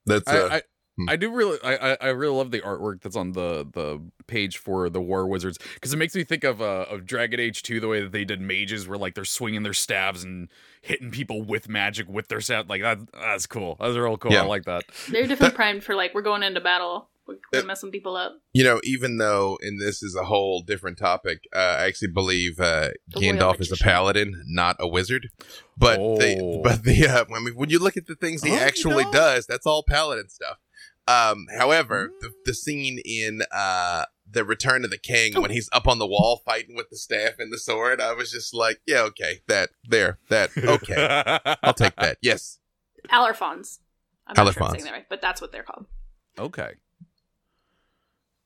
[0.07, 0.63] That's uh, I, I.
[1.09, 4.59] I do really I, I- I really love the artwork that's on the the page
[4.59, 7.81] for the war wizards because it makes me think of uh, of Dragon Age 2
[7.81, 10.49] the way that they did mages where like they're swinging their staves and
[10.83, 14.43] hitting people with magic with their staff like that that's cool that's real cool Yeah.
[14.43, 17.09] I like that They're definitely primed for like we're going into battle.
[17.27, 18.33] We're, we're messing people up.
[18.55, 21.47] you know, even though, and this is a whole different topic.
[21.55, 25.29] Uh, I actually believe uh, Gandalf is a paladin, not a wizard.
[25.77, 26.61] But the Oh.
[26.65, 29.13] but the uh, when, we, when you look at the things he Oh, actually no.
[29.13, 30.57] does, that's all paladin stuff.
[31.11, 32.21] Um, however, Mm.
[32.21, 36.07] the, the scene in uh, the Return of the King when he's up on the
[36.07, 39.71] wall fighting with the staff and the sword, I was just like, yeah, okay, that
[39.89, 42.19] there, that okay, I'll take that.
[42.23, 42.59] Yes,
[43.11, 43.79] Alarphons.
[44.27, 45.87] I'm not sure I'm saying that right, but that's what they're called.
[46.39, 46.75] okay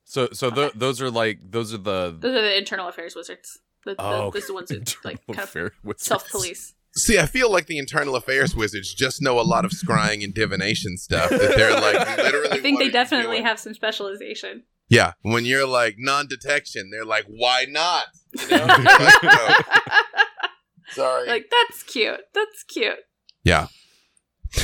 [0.03, 0.79] so so tho- Okay.
[0.79, 3.59] those are like those are the Those are the internal affairs wizards.
[3.85, 6.05] The, the, oh those are the ones who like kind of wizards.
[6.05, 6.73] self police.
[6.97, 10.33] See, I feel like the internal affairs wizards just know a lot of scrying and
[10.33, 11.29] divination stuff.
[11.29, 12.51] That they're like literally.
[12.51, 14.63] I think they definitely have some specialization.
[14.87, 18.05] Yeah, when you're like non-detection, they're like, "Why not?"
[18.49, 18.65] You know?
[18.65, 19.55] Like, "No,
[20.91, 21.27] sorry.
[21.27, 22.21] like that's cute.
[22.33, 22.99] That's cute.
[23.43, 23.67] yeah,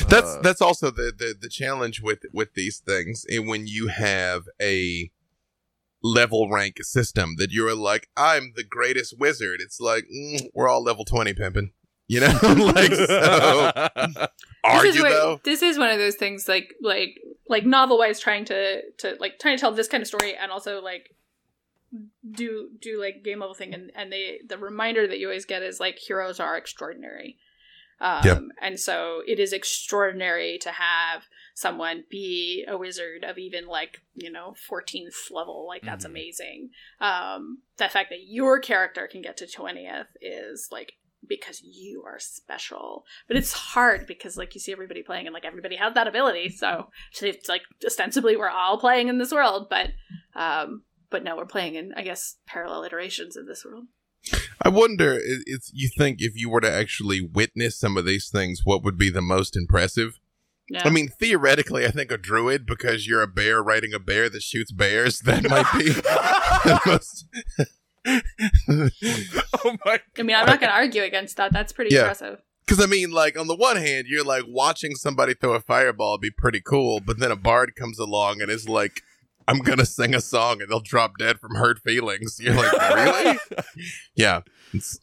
[0.07, 3.25] that's Uh, that's also the, the the challenge with with these things.
[3.29, 5.11] And when you have a
[6.03, 10.83] level rank system that you're like, "I'm the greatest wizard," it's like mm, we're all
[10.83, 11.71] level twenty pimping.
[12.11, 12.27] You know,
[12.75, 13.71] like so.
[14.63, 15.39] Are this is you where- though?
[15.43, 19.39] This is one of those things like like like novel wise trying to to like
[19.39, 21.15] trying to tell this kind of story and also like
[22.29, 25.61] do do like game level thing and and they the reminder that you always get
[25.63, 27.37] is like heroes are extraordinary.
[27.99, 28.41] Um, Yep.
[28.59, 34.31] and so it is extraordinary to have someone be a wizard of even like you
[34.31, 36.09] know 14th level like that's Mhm.
[36.09, 36.69] amazing
[36.99, 40.93] um the fact that your character can get to 20th is like
[41.27, 45.45] because you are special but it's hard because like you see everybody playing and like
[45.45, 46.87] everybody has that ability so
[47.21, 49.89] it's like ostensibly we're all playing in this world but
[50.35, 53.85] um but no we're playing in i guess parallel iterations of this world
[54.63, 55.19] I wonder.
[55.19, 58.97] if you think if you were to actually witness some of these things, what would
[58.97, 60.19] be the most impressive?
[60.69, 60.83] Yeah.
[60.85, 64.41] I mean, theoretically, I think a druid because you're a bear riding a bear that
[64.41, 65.19] shoots bears.
[65.19, 67.25] That might be the most.
[68.07, 71.51] oh my I mean, I'm not going to argue against that.
[71.53, 72.01] That's pretty Yeah.
[72.01, 72.41] impressive.
[72.65, 76.17] Because I mean, like on the one hand, you're like watching somebody throw a fireball
[76.17, 79.01] be pretty cool, but then a bard comes along and is like,
[79.47, 82.37] "I'm gonna sing a song," and they'll drop dead from hurt feelings.
[82.39, 83.39] You're like, really?
[84.15, 84.41] yeah.
[84.73, 84.99] It's,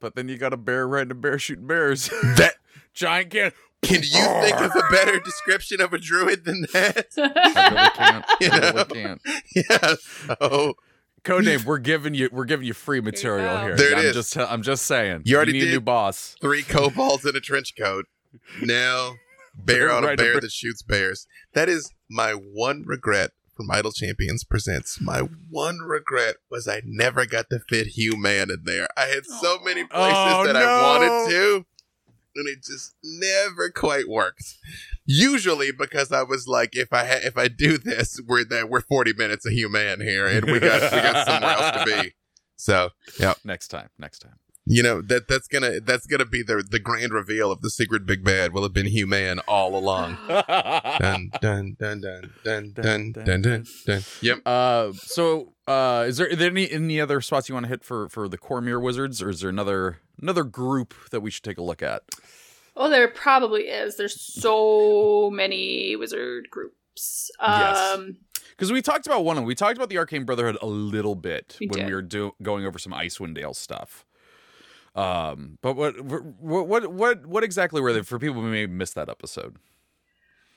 [0.00, 2.08] But then you got a bear riding a bear shooting bears.
[2.36, 2.54] that
[2.94, 3.52] Giant can.
[3.82, 7.08] can you think of a better description of a druid than that?
[7.18, 8.24] I really can't.
[8.26, 8.72] I You know?
[8.72, 9.20] really can't.
[9.54, 9.94] yeah.
[10.40, 10.74] So
[11.24, 13.62] Codename, we're giving you we're giving you free material go.
[13.62, 13.76] here.
[13.76, 14.14] There it I'm is.
[14.14, 15.22] just I'm just saying.
[15.24, 16.36] You already need a new boss.
[16.40, 18.06] three kobolds in a trench coat.
[18.62, 19.14] Now
[19.54, 20.40] bear Bear on a a bear bear.
[20.40, 21.26] that shoots bears.
[21.54, 24.98] That is my one regret from Idle Champions Presents.
[25.02, 28.88] My one regret was I never got to fit Hugh Man in there.
[28.96, 31.66] I had so many oh, places Oh, that I wanted to,
[32.40, 34.56] and it just never quite worked.
[35.06, 38.80] Usually because I was like, if I ha- if I do this, we're that we're
[38.80, 42.14] forty minutes of human here, and we got we got somewhere else to be.
[42.56, 43.88] So yeah, Next time.
[43.98, 44.39] Next time.
[44.66, 48.06] You know that that's gonna that's gonna be the the grand reveal of the secret
[48.06, 50.16] big bad will have been Hugh Man all along.
[50.28, 54.02] Dun dun dun dun dun dun dun dun dun.
[54.20, 54.38] Yep.
[54.46, 57.82] Uh, so uh, is there, is there any any other spots you want to hit
[57.84, 61.58] for for the Cormyr Wizards, or is there another another group that we should take
[61.58, 62.02] a look at?
[62.76, 63.96] Oh, there probably is.
[63.96, 67.30] There's so many wizard groups.
[67.40, 67.94] Yes.
[67.96, 68.18] Um,
[68.50, 69.46] Because we talked about one of them.
[69.46, 71.86] We talked about the Arcane Brotherhood a little bit We when did.
[71.88, 74.04] we were do- going over some Icewind Dale stuff.
[74.94, 76.24] Um, but what what
[76.68, 79.56] what what what exactly were they for people who may have missed that episode?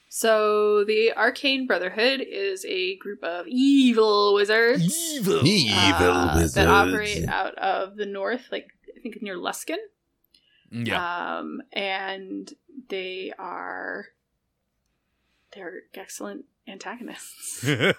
[0.10, 5.46] so the Arcane Brotherhood is a group of evil wizards Evil.
[5.46, 6.54] Evil uh, wizards.
[6.54, 9.78] that operate out of the north, like I think near Luskan.
[10.72, 11.38] Yeah.
[11.38, 12.52] Um, and
[12.90, 14.06] they are
[15.54, 17.64] they're excellent antagonists.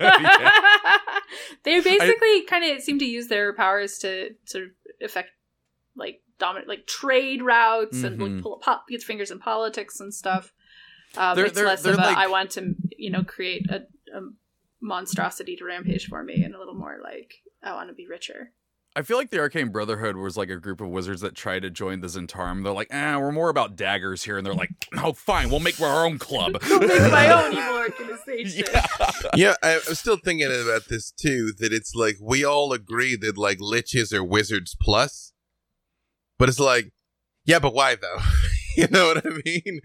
[1.65, 4.71] They basically kind of seem to use their powers to sort of
[5.03, 5.31] affect
[5.97, 8.35] like dominant like trade routes and Mhm.
[8.35, 10.53] like pull pop get fingers in politics and stuff.
[11.17, 13.71] Um, They're- it's they're- less they're of a like- I want to you know create
[13.71, 13.83] a,
[14.17, 14.21] a
[14.81, 18.53] monstrosity to rampage for me, and a little more like I want to be richer.
[18.97, 21.71] I feel like the Arcane Brotherhood was like a group of wizards that tried to
[21.71, 22.63] join the Zhentarim.
[22.63, 25.81] They're like, ah, we're more about daggers here, and they're like, oh, fine, we'll make
[25.81, 26.61] our own club.
[26.69, 28.67] Go make my own evil organization.
[28.73, 28.87] yeah.
[29.35, 31.53] Yeah, I, I'm still thinking about this too.
[31.59, 35.33] That it's like we all agree that like liches are wizards plus,
[36.39, 36.93] but it's like,
[37.45, 38.19] yeah, but why though?
[38.77, 39.81] you know what I mean?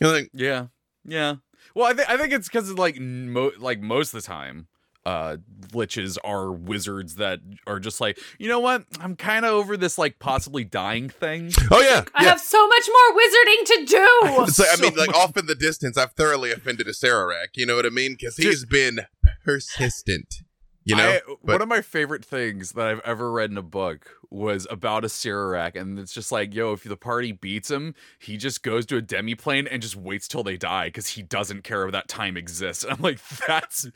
[0.00, 0.66] You're like, Yeah,
[1.04, 1.36] yeah.
[1.74, 4.68] Well, I think I think it's because like mo- like most of the time,
[5.06, 5.36] uh,
[5.72, 8.84] liches are wizards that are just like, you know what?
[9.00, 11.50] I'm kind of over this like possibly dying thing.
[11.70, 12.30] oh yeah, I yeah.
[12.30, 14.08] have so much more wizarding to do.
[14.44, 17.48] It's like, I mean, so like off in the distance, I've thoroughly offended Acererak.
[17.54, 18.12] You know what I mean?
[18.12, 19.00] Because he's been
[19.44, 20.42] persistent.
[20.86, 23.62] You know, I- but one of my favorite things that I've ever read in a
[23.62, 28.36] book was about Acererak, and it's just like, yo, if the party beats him, he
[28.36, 31.86] just goes to a demiplane and just waits till they die because he doesn't care
[31.86, 32.84] if that time exists.
[32.84, 33.86] And I'm like, that's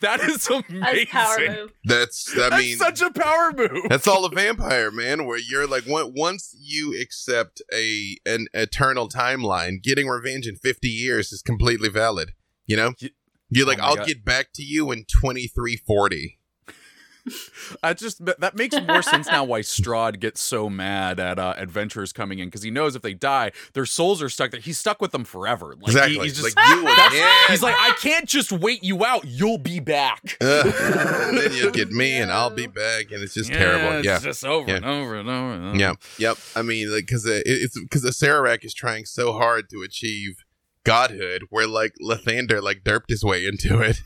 [0.00, 0.82] that is amazing.
[0.82, 1.72] As power move.
[1.84, 3.82] that's I That's mean, such a power move.
[3.88, 5.26] That's all a vampire, man.
[5.26, 11.32] Where you're like, once you accept a an eternal timeline, getting revenge in 50 years
[11.32, 12.30] is completely valid.
[12.66, 13.10] You know, Y-
[13.50, 14.06] you're like, Oh I'll God.
[14.06, 16.37] get back to you in 2340.
[17.82, 21.54] I just that that makes more sense now why Strahd gets so mad at uh,
[21.56, 24.60] adventurers coming in because he knows if they die, their souls are stuck there.
[24.60, 25.74] He's stuck with them forever.
[25.80, 26.18] Like, he- exactly.
[26.28, 27.32] he's just like you again.
[27.48, 29.24] he's like, I can't just wait you out.
[29.26, 30.36] You'll be back.
[30.40, 30.66] Ugh.
[30.80, 33.98] and then you'll get me, and I'll be back, and it's just terrible.
[33.98, 34.18] It's Yeah.
[34.18, 34.76] just over Yeah.
[34.76, 35.52] and over and over.
[35.52, 35.76] And over.
[35.76, 35.92] Yeah.
[36.18, 36.38] Yep.
[36.56, 40.44] I mean, like, because it, it's because the Acererak is trying so hard to achieve
[40.84, 44.00] godhood, where like Lathander like derped his way into it.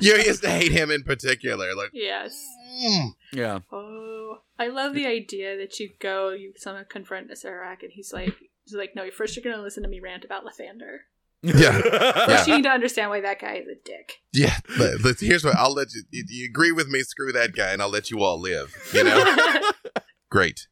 [0.00, 1.74] You used to hate him in particular.
[1.74, 2.44] Like, yes.
[2.82, 3.08] mm.
[3.32, 3.60] yeah.
[3.72, 8.34] Oh, I love the idea that you go, you somehow confront Acererak, and he's like,
[8.64, 10.98] he's like, no, first you're gonna listen to me rant about Lathander.
[11.42, 11.80] Yeah.
[12.26, 14.14] First, you need to understand why that guy is a dick.
[14.32, 14.58] yeah.
[14.76, 16.02] But, but here's what I'll let you.
[16.10, 17.00] You, you agree with me?
[17.02, 18.74] Screw that guy, and I'll let you all live.
[18.92, 19.60] You know.
[20.30, 20.66] Great.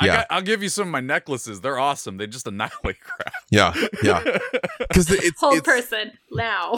[0.00, 0.16] I Yeah.
[0.18, 1.60] got, I'll give you some of my necklaces.
[1.60, 2.18] They're awesome.
[2.18, 3.34] They just annihilate crap.
[3.50, 3.74] Yeah.
[4.02, 4.22] Yeah.
[4.78, 6.74] Because it's Whole it's person now.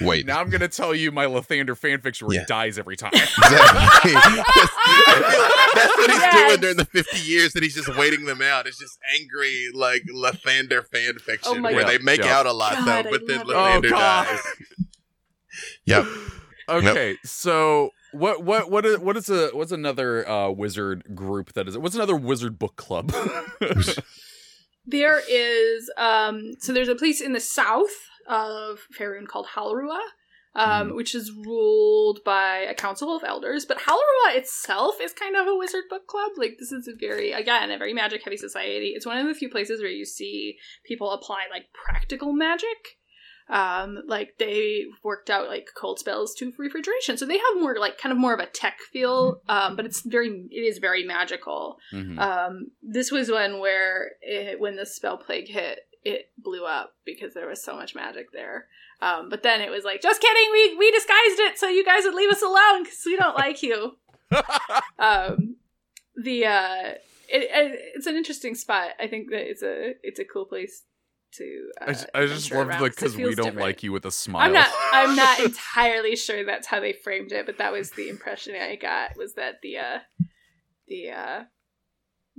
[0.00, 0.26] Wait.
[0.26, 2.40] now I'm gonna tell you my Lathander fanfiction where Yeah.
[2.40, 3.12] he dies every time.
[3.14, 4.12] Exactly.
[4.14, 6.48] I that's what he's Yes.
[6.48, 8.66] doing during the 50 years that he's just waiting them out.
[8.66, 11.88] It's just angry, like Lathander fan fiction Oh where God.
[11.88, 12.38] they make Yeah.
[12.38, 13.82] out a lot God, though, I but then love.
[13.82, 14.40] Lathander Oh, dies.
[15.84, 16.06] Yep.
[16.68, 21.66] Okay, so What what what is what is a what's another uh, wizard group that
[21.68, 23.12] is what's another wizard book club?
[24.86, 27.90] There is um so there's a place in the south
[28.28, 30.00] of Faerun called Halrua,
[30.54, 33.64] um, which is ruled by a council of elders.
[33.64, 36.32] But Halrua itself is kind of a wizard book club.
[36.36, 38.88] Like this is a very again a very magic heavy society.
[38.96, 42.96] It's one of the few places where you see people apply like practical magic.
[43.48, 47.98] Um, like they worked out like cold spells to refrigeration, so they have more like
[47.98, 49.40] kind of more of a tech feel.
[49.48, 51.78] Um, but it's very it is very magical.
[51.92, 52.16] Mhm.
[52.20, 57.34] Um, this was one where it, when the spell plague hit, it blew up because
[57.34, 58.66] there was so much magic there.
[59.02, 62.04] Um, but then it was like, just kidding, we we disguised it so you guys
[62.04, 63.96] would leave us alone because we don't like you.
[64.98, 65.56] Um,
[66.22, 66.92] the uh,
[67.28, 68.90] it, it, it's an interesting spot.
[69.00, 70.82] I think that it's a it's a cool place
[71.34, 71.70] to.
[71.80, 73.56] Uh, I, just- I just love 'cause because we don't different.
[73.58, 74.42] like you with a smile.
[74.46, 74.68] I'm not.
[74.92, 78.76] I'm not entirely sure that's how they framed it, but that was the impression I
[78.76, 79.16] got.
[79.16, 79.98] Was that the uh,
[80.88, 81.42] the uh,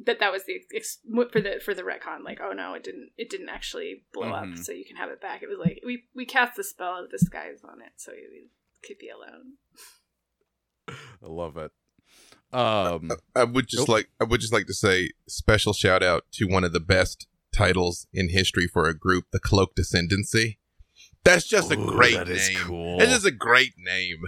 [0.06, 1.00] that that was the ex-
[1.32, 2.24] for the for the retcon?
[2.24, 3.12] Like, oh no, it didn't.
[3.18, 4.52] It didn't actually blow Mhm.
[4.54, 5.44] up, so you can have it back.
[5.44, 8.48] It was like we we cast the spell of disguise on it, so you
[8.86, 9.54] could be alone.
[10.90, 11.72] I love it.
[12.54, 13.90] Um, I would just Nope.
[13.90, 17.28] like I would just like to say special shout out to one of the best
[17.54, 20.58] titles in history for a group, the Cloak Descendancy.
[21.24, 22.36] That's just a great that name.
[22.38, 23.00] is cool.
[23.02, 24.24] It is a great name.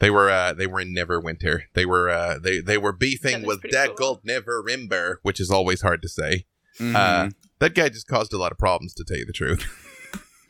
[0.00, 1.62] They were uh they were in Neverwinter.
[1.74, 3.96] They were uh they they were beefing is with that cool.
[3.96, 6.46] gold Neverember, which is always hard to say.
[6.78, 6.94] Mhm.
[6.94, 9.66] Uh that guy just caused a lot of problems to tell you the truth.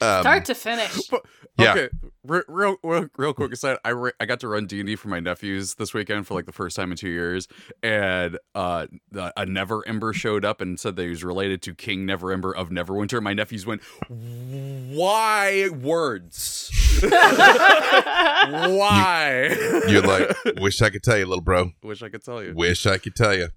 [0.00, 0.96] Um, Start to finish.
[1.10, 1.24] But-
[1.58, 1.72] Yeah.
[1.72, 1.88] Okay,
[2.22, 3.78] re- real, real, real quick aside.
[3.84, 6.34] I re- I got to run D and D for my nephews this weekend for
[6.34, 7.48] like the first time in two years,
[7.82, 12.06] and uh, the, a Neverember showed up and said that he was related to King
[12.06, 13.20] Neverember of Neverwinter.
[13.20, 16.70] My nephews went, "Why words?
[18.48, 19.56] Why?"
[19.88, 21.72] You're like, wish I could tell you, little bro.
[21.82, 22.52] wish I could tell you.
[22.54, 23.48] Wish I could tell you.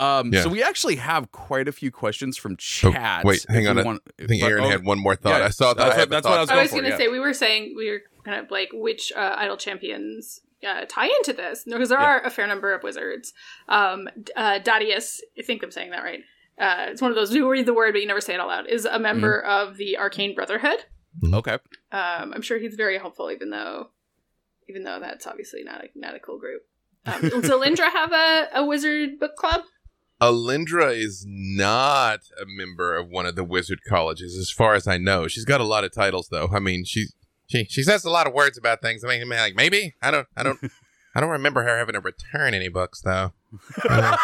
[0.00, 0.42] Um, Yeah.
[0.42, 3.24] so we actually have quite a few questions from chat.
[3.24, 5.40] wait, hang on, I want- I think but- Erin oh, had one more thought.
[5.40, 5.76] yeah, I saw that.
[5.84, 6.40] that's I what- a that's what I thought.
[6.40, 6.96] was I was for, going to yeah.
[6.96, 11.06] say we were saying we were kind of like which uh, Idle Champions uh, tie
[11.06, 12.06] into this because there Yeah.
[12.06, 13.32] are a fair number of wizards.
[13.68, 16.20] Um, uh, Dhadius, I think I'm saying that right.
[16.58, 18.48] Uh, it's one of those you read the word but you never say it out
[18.48, 18.66] loud.
[18.68, 19.70] Is a member Mm-hmm.
[19.70, 20.84] of the Arcane Brotherhood.
[21.32, 21.54] Okay.
[21.92, 23.88] Um, I'm sure he's very helpful, even though,
[24.68, 26.62] even though that's obviously not a not a cool group.
[27.06, 29.62] Um, does Alindra have a, a wizard book club?
[30.20, 34.98] Alindra is not a member of one of the wizard colleges, as far as I
[34.98, 35.28] know.
[35.28, 36.48] She's got a lot of titles, though.
[36.52, 37.06] I mean, she
[37.46, 39.02] she she says a lot of words about things.
[39.04, 40.58] I mean, I like maybe I don't I don't
[41.14, 43.32] I don't remember her having to return any books, though.
[43.88, 44.16] Uh,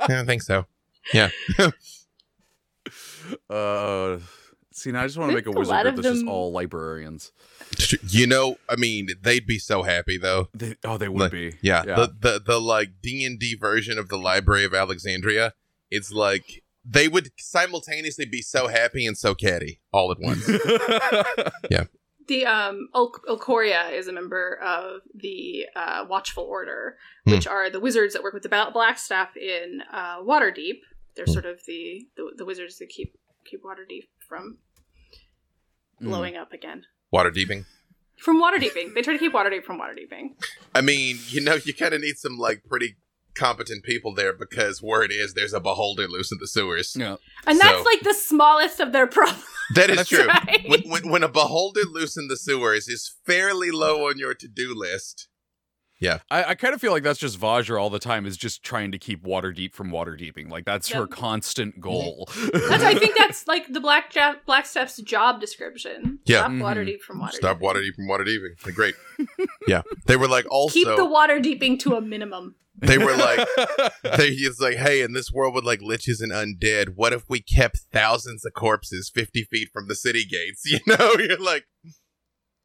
[0.00, 0.66] I don't think so.
[1.12, 1.28] Yeah,
[3.48, 4.18] Uh,
[4.74, 6.16] see, now I just want to make a think a wizard lot group of that's
[6.16, 7.32] just all librarians.
[8.08, 10.48] you know, I mean, they'd be so happy though.
[10.54, 11.54] They, oh, they would Like, be.
[11.62, 11.94] Yeah, Yeah.
[11.96, 15.54] the the the like D and D version of the Library of Alexandria.
[15.90, 20.46] It's like they would simultaneously be so happy and so catty all at once.
[21.70, 21.84] Yeah.
[22.26, 27.32] The um Ul- Ulkoria is a member of the uh, Watchful Order, Hmm.
[27.32, 30.80] which are the wizards that work with the Ba- Black Staff in uh, Waterdeep.
[31.16, 31.32] They're Hmm.
[31.32, 34.56] sort of the, the the wizards that keep keep Waterdeep from
[36.00, 36.06] Mm.
[36.06, 36.84] blowing up again.
[37.10, 37.66] Water deeping.
[38.18, 38.94] From water deeping.
[38.94, 40.36] they try to keep Waterdeep from water deeping.
[40.74, 42.96] I mean, you know, you kind of need some like pretty
[43.34, 46.96] competent people there because word is there's a beholder loose in the sewers.
[46.96, 47.16] Yeah.
[47.46, 49.44] And that's like the smallest of their problems.
[49.74, 50.26] That is That's true.
[50.28, 50.64] right.
[50.68, 54.48] When, when, when a beholder loose in the sewers is fairly low on your to
[54.48, 55.28] do list,
[56.30, 58.92] I, I kind of feel like that's just Vajra all the time is just trying
[58.92, 60.48] to keep water deep from water deeping.
[60.48, 62.28] Like that's her constant goal.
[62.52, 66.18] That's, I think that's like the Black ja- Black Staff's job description.
[66.26, 66.38] Yeah.
[66.40, 66.60] Stop Mhm.
[66.62, 67.32] Waterdeep from Waterdeep.
[67.34, 68.54] stop water deep from water deeping.
[68.64, 68.94] Like, great.
[69.66, 72.56] yeah, they were like also Keep the water deeping to a minimum.
[72.76, 73.46] they were like
[74.02, 77.40] they it's like hey in this world with like liches and undead what if we
[77.40, 81.66] kept thousands of corpses 50 feet from the city gates you know you're like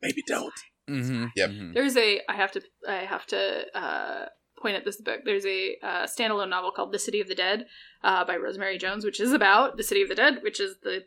[0.01, 0.51] maybe don't
[0.89, 1.49] Mhm, Yep.
[1.49, 1.73] mhm.
[1.73, 4.25] There's a I have to I have to uh,
[4.61, 5.21] point at this book.
[5.25, 7.67] There's a uh, standalone novel called The City of the Dead
[8.03, 11.05] uh, by Rosemary Jones, which is about the City of the Dead, which is the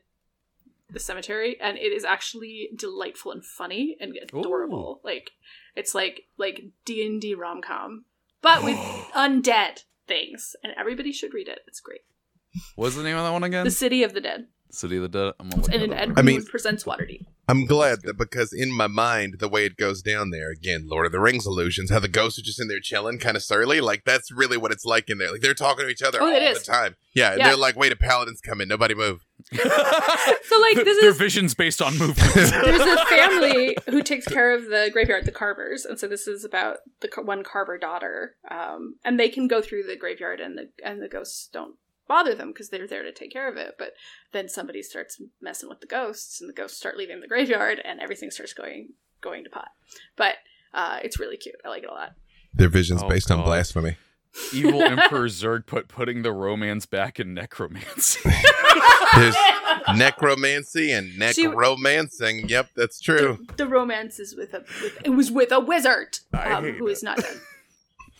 [0.90, 5.00] the cemetery, and it is actually delightful and funny and adorable.
[5.02, 5.30] Like
[5.74, 8.04] it's like like D and D rom com,
[8.42, 8.76] but with
[9.14, 11.60] undead things, and everybody should read it.
[11.66, 12.02] It's great.
[12.76, 13.64] What's the name of that one again?
[13.64, 14.48] The City of the Dead.
[14.72, 15.34] City of the Dead.
[15.38, 15.92] I'm gonna look And an.
[15.92, 17.26] Ed I mean- presents Waterdeep.
[17.48, 21.06] I'm glad that because in my mind, the way it goes down there, again, Lord
[21.06, 23.80] of the Rings illusions, how the ghosts are just in there chilling, kind of surly.
[23.80, 25.32] Like that's really what it's like in there.
[25.32, 26.94] Like they're talking to each other Oh, all it the time.
[27.14, 27.48] Yeah, Yeah.
[27.48, 28.68] they're like, "Wait, a paladin's coming.
[28.68, 29.24] Nobody move."
[30.44, 32.32] So like this Their is vision's based on movement.
[32.34, 36.44] there's a family who takes care of the graveyard, the Carvers, and so this is
[36.44, 40.68] about the one Carver daughter, um, and they can go through the graveyard, and the
[40.84, 41.74] and the ghosts don't
[42.08, 43.74] bother them because they're there to take care of it.
[43.78, 43.92] But
[44.32, 48.00] then somebody starts messing with the ghosts, and the ghosts start leaving the graveyard, and
[48.00, 48.90] everything starts going
[49.20, 49.68] going to pot.
[50.16, 50.34] But
[50.74, 51.56] uh, it's really cute.
[51.64, 52.12] I like it a lot.
[52.54, 53.96] Their vision's Oh, based on blasphemy.
[54.52, 58.20] Evil Emperor Zerg put putting the romance back in necromancy.
[59.14, 59.36] There's
[59.96, 62.48] necromancy and She- necromancing.
[62.48, 63.38] Yep, that's true.
[63.56, 66.92] The romance is with a with, it was with a wizard I um, who it.
[66.92, 67.36] is not dead.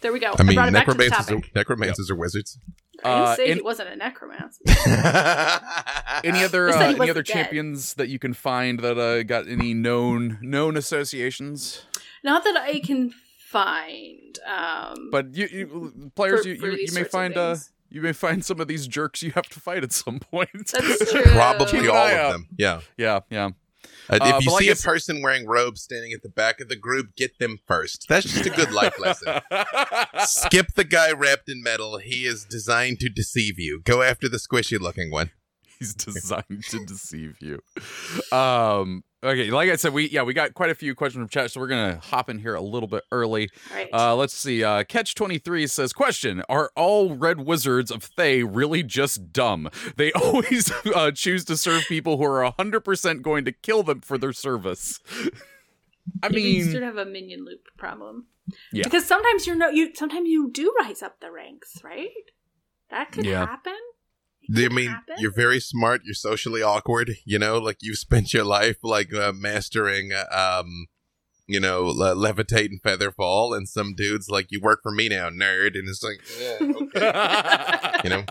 [0.03, 0.35] There we go.
[0.39, 1.55] I mean, brought it back to the necromancers are, topic.
[1.55, 2.59] necromancers are wizards.
[3.05, 4.61] I didn't Uh, say he wasn't a necromancer.
[6.25, 7.27] any other uh, any other dead.
[7.33, 11.85] champions that you can find that uh, got any known known associations?
[12.25, 14.39] Not that I can find.
[14.47, 17.57] Um, But you, you players, For- you, for you, you may find uh,
[17.91, 20.51] you may find some of these jerks you have to fight at some point.
[20.73, 21.23] that's true.
[21.25, 22.49] Probably all of them.
[22.57, 22.81] Yeah.
[22.97, 23.51] yeah, yeah.
[24.11, 26.29] Uh, Uh, if you but like see I a person wearing robes standing at the
[26.29, 28.07] back of the group, get them first.
[28.09, 29.41] That's just a good life lesson.
[30.27, 31.99] Skip the guy wrapped in metal.
[31.99, 33.81] He is designed to deceive you.
[33.85, 35.31] Go after the squishy looking one.
[35.83, 37.61] He's designed to deceive you.
[38.37, 39.05] Um.
[39.25, 41.61] Okay, like I said, we yeah we got quite a few questions from chat, so
[41.61, 43.51] we're gonna hop in here a little bit early.
[43.73, 43.89] Right.
[43.93, 44.65] Uh, let's see.
[44.65, 49.69] Uh, Catch twenty three says, "Question: Are all red wizards of Thay really just dumb?
[49.97, 54.01] They always uh, choose to serve people who are hundred percent going to kill them
[54.01, 54.99] for their service."
[56.21, 58.27] I you mean, sort of have a minion loop problem.
[58.73, 58.83] Yeah.
[58.83, 62.11] Because sometimes you're no you sometimes you do rise up the ranks, right?
[62.91, 63.47] That could Yeah.
[63.47, 63.79] happen.
[64.61, 65.15] I could mean, happen.
[65.19, 66.03] you're very smart.
[66.05, 67.13] You're socially awkward.
[67.25, 70.25] You know, like you've spent your life like uh, mastering, uh,
[70.63, 70.87] um,
[71.49, 75.09] you know, le- levitate and feather fall, and some dudes like you work for me
[75.09, 78.01] now, nerd, and it's like, yeah, okay.
[78.05, 78.25] you know,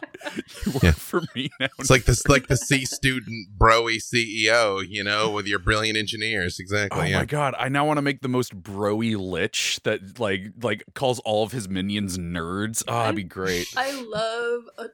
[0.66, 0.92] you work Yeah.
[0.92, 1.68] for me now.
[1.78, 6.58] it's like this, like the C student broy CEO, you know, with your brilliant engineers,
[6.58, 7.02] exactly.
[7.02, 7.20] Oh yeah.
[7.20, 7.54] my god!
[7.60, 11.52] I now want to make the most broy lich that like like calls all of
[11.52, 12.82] his minions nerds.
[12.88, 13.68] Oh, that'd be great.
[13.76, 14.86] I love a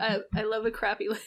[0.00, 1.20] I, I love a crappy lich.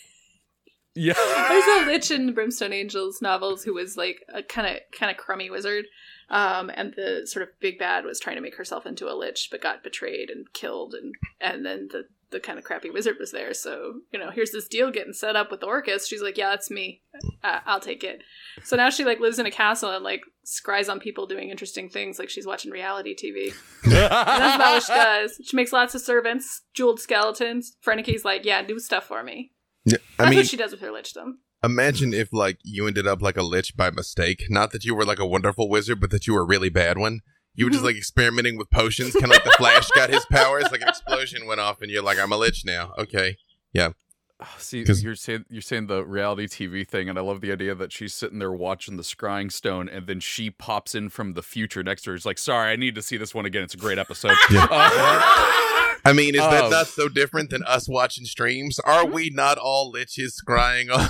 [0.95, 1.13] Yeah.
[1.49, 5.17] There's a lich in Brimstone Angels novels who was like a kind of kind of
[5.17, 5.85] crummy wizard.
[6.29, 9.47] Um, and the sort of big bad was trying to make herself into a lich,
[9.49, 13.31] but got betrayed and killed, and and then the the kind of crappy wizard was
[13.31, 13.53] there.
[13.53, 16.07] So you know, here's this deal getting set up with Orcus.
[16.07, 17.01] She's like, yeah, that's me.
[17.43, 18.21] Uh, I'll take it.
[18.63, 21.89] So now she like lives in a castle and like scries on people doing interesting
[21.89, 23.53] things, like she's watching reality TV.
[23.83, 25.41] And that's about what she does.
[25.47, 27.75] She makes lots of servants, jeweled skeletons.
[27.81, 29.51] Frenike's like, yeah, do stuff for me.
[29.85, 31.33] Yeah, That's I mean, what she does with her lichdom.
[31.63, 34.43] imagine if like you ended up like a lich by mistake.
[34.49, 36.97] Not that you were like a wonderful wizard, but that you were a really bad
[36.97, 37.21] one.
[37.59, 40.63] You were just like experimenting with potions, kind of like the Flash got his powers.
[40.71, 43.37] Like an explosion went off, and you're like, "I'm a lich now." Okay,
[44.57, 47.75] See, 'Cause- you're saying you're saying the reality TV thing, and I love the idea
[47.75, 51.41] that she's sitting there watching the Scrying Stone, and then she pops in from the
[51.43, 52.15] future next to her.
[52.15, 53.63] It's like, sorry, I need to see this one again.
[53.63, 54.37] It's a great episode.
[54.49, 54.65] Yeah.
[54.71, 55.55] Uh,
[56.05, 58.79] I mean, is that Um, not so different than us watching streams?
[58.79, 61.01] Are we not all liches scrying on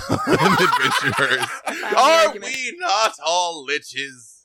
[0.60, 1.46] adventurers?
[1.96, 4.39] Are we not all liches?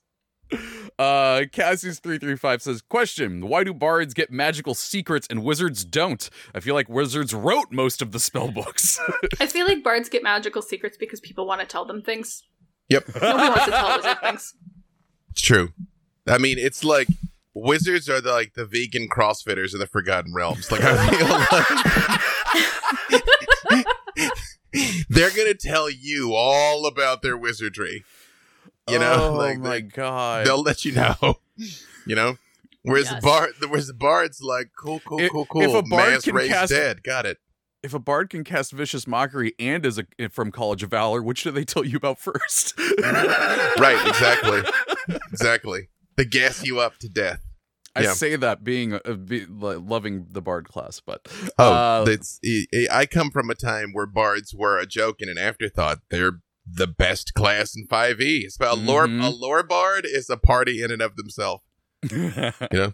[1.00, 5.84] Uh, Cassie's three three five says, question: Why do bards get magical secrets and wizards
[5.86, 6.30] don't?
[6.54, 9.00] I feel like wizards wrote most of the spell books.
[9.40, 12.44] I feel like bards get magical secrets because people want to tell them things.
[12.90, 14.54] Yep, Nobody wants to tell wizard things.
[15.32, 15.74] it's true.
[16.28, 17.08] I mean, it's like
[17.54, 20.72] wizards are the like the vegan CrossFitters of the Forgotten Realms.
[20.72, 21.28] Like I feel
[23.74, 23.86] like
[25.10, 28.04] they're gonna tell you all about their wizardry.
[28.90, 30.46] You know, oh like my they, god!
[30.46, 31.40] they'll let you know.
[32.08, 32.38] You know,
[32.84, 33.16] whereas Yes.
[33.16, 36.38] the bard, whereas the bard's like, cool, cool, If- cool, if a bard Mass can
[36.48, 37.40] cast- dead, got it.
[37.82, 41.42] if a bard can cast vicious mockery and is a, from College of Valor, which
[41.44, 42.78] do they tell you about first?
[43.80, 44.62] Right, exactly,
[45.32, 45.90] exactly.
[46.16, 47.42] They gas you up to death.
[47.96, 48.14] I Yeah.
[48.14, 51.28] say that being uh, be, lo- loving the bard class, but
[51.58, 52.40] Oh, uh, that's.
[52.46, 56.00] I- I come from a time where bards were a joke and an afterthought.
[56.10, 58.40] They're the best class in Five E.
[58.46, 59.06] It's about a lore.
[59.06, 61.64] A lore bard is a party in and of themselves.
[62.12, 62.42] You
[62.72, 62.94] know.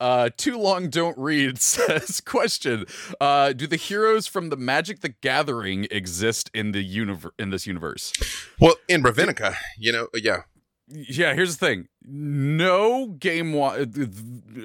[0.00, 2.84] Uh, too long don't read says question.
[3.20, 7.66] Uh, do the heroes from the Magic the Gathering exist in the universe in this
[7.66, 8.12] universe?
[8.60, 10.42] Well, in Ravnica, you know, yeah,
[10.88, 11.88] Yeah, here's the thing.
[12.04, 13.86] No game wise,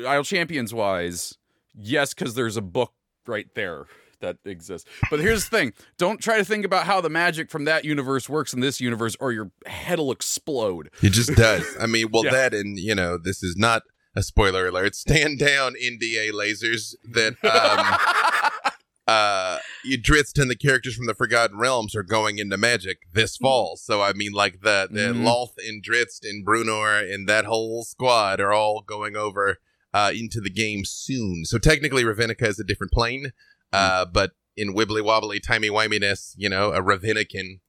[0.05, 1.38] Idle Champions wise,
[1.75, 2.93] yes, because there's a book
[3.27, 3.86] right there
[4.22, 4.89] that exists.
[5.09, 8.28] But here's the thing: don't try to think about how the magic from that universe
[8.30, 10.89] works in this universe, or your head'll explode.
[11.01, 11.65] It just does.
[11.80, 12.32] I mean, well, Yeah.
[12.32, 13.84] that and you know, this is not
[14.15, 14.95] a spoiler alert.
[14.95, 16.95] Stand down, NDA lasers.
[17.03, 18.72] That um,
[19.07, 23.76] uh, Drizzt and the characters from the Forgotten Realms are going into magic this fall.
[23.78, 25.24] So I mean, like the the Mhm.
[25.24, 29.57] Lolth and Drizzt and Bruenor and that whole squad are all going over
[29.93, 31.45] uh, into the game soon.
[31.45, 33.32] So technically, Ravnica is a different plane.
[33.72, 37.59] Uh, but in wibbly wobbly timey wiminess, you know, a Ravenna can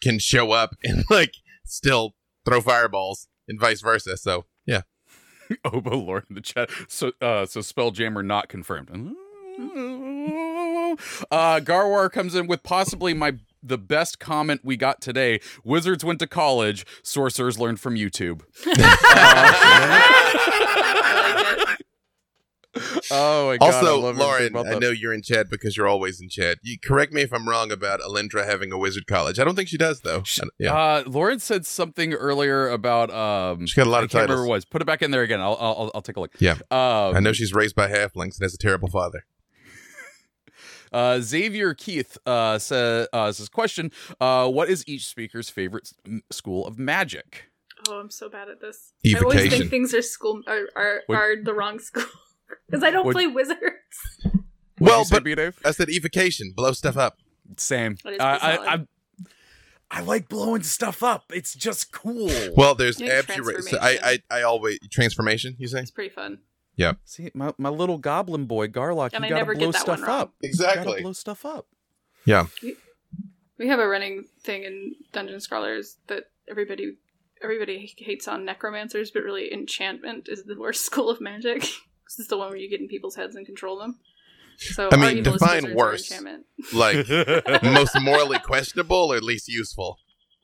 [0.00, 2.14] can show up and like still
[2.44, 4.16] throw fireballs and vice versa.
[4.16, 4.82] So yeah,
[5.64, 6.70] Obo Lord in the chat.
[6.88, 8.90] So, uh, so Spelljammer not confirmed.
[11.30, 15.40] Uh, Garwar comes in with possibly my the best comment we got today.
[15.64, 16.86] Wizards went to college.
[17.02, 18.42] Sorcerers learned from YouTube.
[18.66, 18.74] I
[21.24, 21.37] like it.
[23.10, 23.64] Oh my god!
[23.72, 26.58] I also love Lauren, I know you're in chat because you're always in chat.
[26.62, 29.38] You correct me if I'm wrong about Alindra having a wizard college.
[29.38, 30.22] I don't think she does though.
[30.22, 33.66] Sh- I- yeah, Uh, Lauren said something earlier about um.
[33.66, 34.46] she's got a lot I of can't remember titles.
[34.46, 34.64] it was.
[34.66, 35.40] Put it back in there again.
[35.40, 36.32] I'll I'll, I'll take a look.
[36.38, 36.52] Yeah.
[36.70, 39.24] Um, I know she's raised by halflings and has a terrible father.
[40.90, 43.90] Uh, Xavier Keith uh, says, uh, says question:
[44.22, 47.50] uh, What is each speaker's favorite s- m- school of magic?
[47.88, 48.94] Oh, I'm so bad at this.
[49.06, 52.04] I always think things are school are are, are the wrong school
[52.66, 53.60] because I don't What- play wizards.
[54.80, 55.26] Well, but-
[55.64, 57.18] I said evocation, blow stuff up.
[57.56, 57.96] same.
[58.04, 58.68] That is Uh, pretty I, solid.
[58.70, 58.86] I
[59.90, 61.32] I like blowing stuff up.
[61.34, 62.30] It's just cool.
[62.56, 63.62] Well, there's Yeah, abjuration.
[63.62, 63.98] So I,
[64.30, 65.56] I I always transformation.
[65.58, 66.38] You say It's pretty fun.
[66.76, 66.92] Yeah.
[67.04, 69.10] See my, my little goblin boy Garlock.
[69.14, 70.20] And you I gotta never get blow that stuff one wrong.
[70.20, 70.34] up.
[70.42, 71.02] You gotta exactly.
[71.02, 71.66] blow stuff up.
[72.24, 72.46] Yeah.
[73.58, 76.98] We have a running thing in Dungeon Scrawlers that everybody
[77.42, 81.64] everybody hates on necromancers, but really enchantment is the worst school of magic.
[82.08, 83.98] 'Cause it's the one where you get in people's heads and control them.
[84.56, 86.12] So I mean, evilest define wizards worse.
[86.72, 87.06] Like
[87.62, 89.98] most morally questionable or least useful.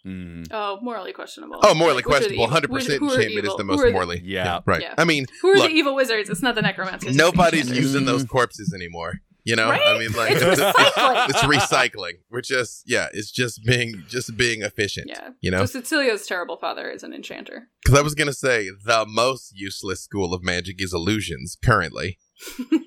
[0.07, 1.59] Mm, Oh, morally questionable.
[1.63, 2.47] Oh, morally Like, which are the questionable.
[2.49, 4.21] Hundred percent who enchantment is the most are the- morally.
[4.23, 4.61] Yeah.
[4.67, 4.83] right.
[4.83, 4.95] Yeah.
[4.99, 5.71] I mean, Who are Look.
[5.71, 6.29] the evil wizards?
[6.29, 7.17] It's not the necromancers.
[7.17, 9.21] nobody's using those corpses anymore.
[9.45, 9.81] You know, Right?
[9.85, 11.29] I mean, like It's it's, recycling.
[11.29, 12.13] it's recycling.
[12.31, 15.07] We're just yeah, it's just being just being efficient.
[15.11, 15.31] Yeah.
[15.41, 17.69] You know, So Cecilia's terrible father is an enchanter.
[17.85, 22.19] because I was gonna say the most useless school of magic is illusions currently.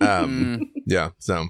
[0.02, 0.62] Um, mm.
[0.86, 1.10] yeah.
[1.20, 1.48] So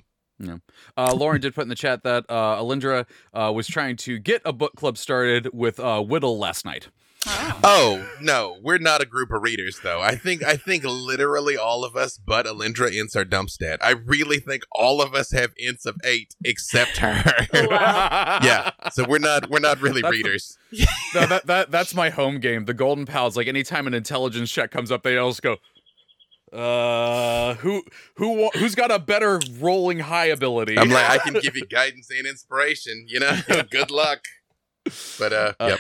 [0.96, 4.42] Uh, Lauren did put in the chat that uh, Alindra uh, was trying to get
[4.46, 6.90] a book club started with uh, Whittle last night.
[7.26, 7.60] Oh.
[7.64, 10.00] Oh no, we're not a group of readers though.
[10.02, 13.78] I think I think literally all of us but Alindra ints are dumpstat.
[13.82, 17.24] I really think all of us have ints of eight except her.
[17.68, 18.40] Wow.
[18.44, 18.72] yeah.
[18.92, 20.58] So we're not we're not really That's the- readers.
[21.14, 22.66] that, that, that that's my home game.
[22.66, 23.36] The Golden Pals.
[23.36, 25.58] Like anytime an intelligence check comes up, they always go,
[26.54, 27.84] "Uh, who
[28.16, 32.10] who who's got a better rolling high ability?" I'm like I can give you guidance
[32.10, 33.38] and inspiration, you know.
[33.70, 34.20] Good luck.
[35.20, 35.80] But uh, Uh, yep,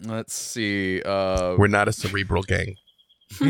[0.00, 1.02] Let's see.
[1.02, 2.76] Uh, we're not a cerebral gang.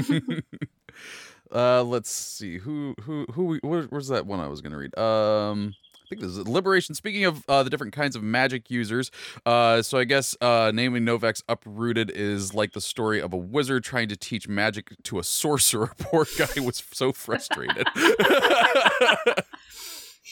[1.53, 2.59] uh, let's see.
[2.59, 3.59] Who who who?
[3.63, 4.97] Where, where's that one I was gonna read?
[4.99, 5.75] Um.
[6.05, 6.95] I think this is Liberation.
[6.95, 9.11] Speaking of uh, the different kinds of magic users,
[9.47, 13.85] uh, so I guess uh, Naomi Novik's Uprooted is like the story of a wizard
[13.85, 15.93] trying to teach magic to a sorcerer.
[15.99, 17.87] Poor guy was so frustrated.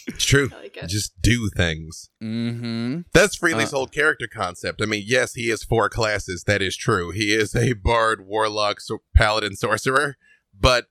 [0.06, 0.48] It's true.
[0.48, 0.88] Like it.
[0.88, 2.10] Just do things.
[2.22, 3.00] mm-hmm.
[3.12, 4.80] That's Freely's Uh, whole character concept.
[4.82, 6.44] I mean, yes, he has four classes.
[6.44, 7.10] That is true.
[7.10, 10.16] He is a bard, warlock, so- paladin, sorcerer.
[10.58, 10.86] But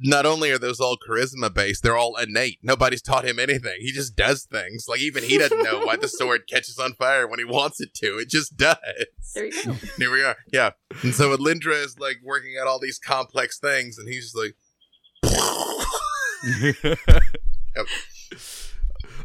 [0.00, 2.58] not only are those all charisma based, they're all innate.
[2.62, 3.78] Nobody's taught him anything.
[3.80, 4.86] He just does things.
[4.88, 7.94] Like even he doesn't know why the sword catches on fire when he wants it
[7.94, 8.18] to.
[8.18, 8.76] It just does.
[9.34, 9.72] There you go.
[9.98, 10.36] Here we are.
[10.52, 10.70] Yeah.
[11.02, 14.54] And so Lindra is like working out all these complex things, and he's just like.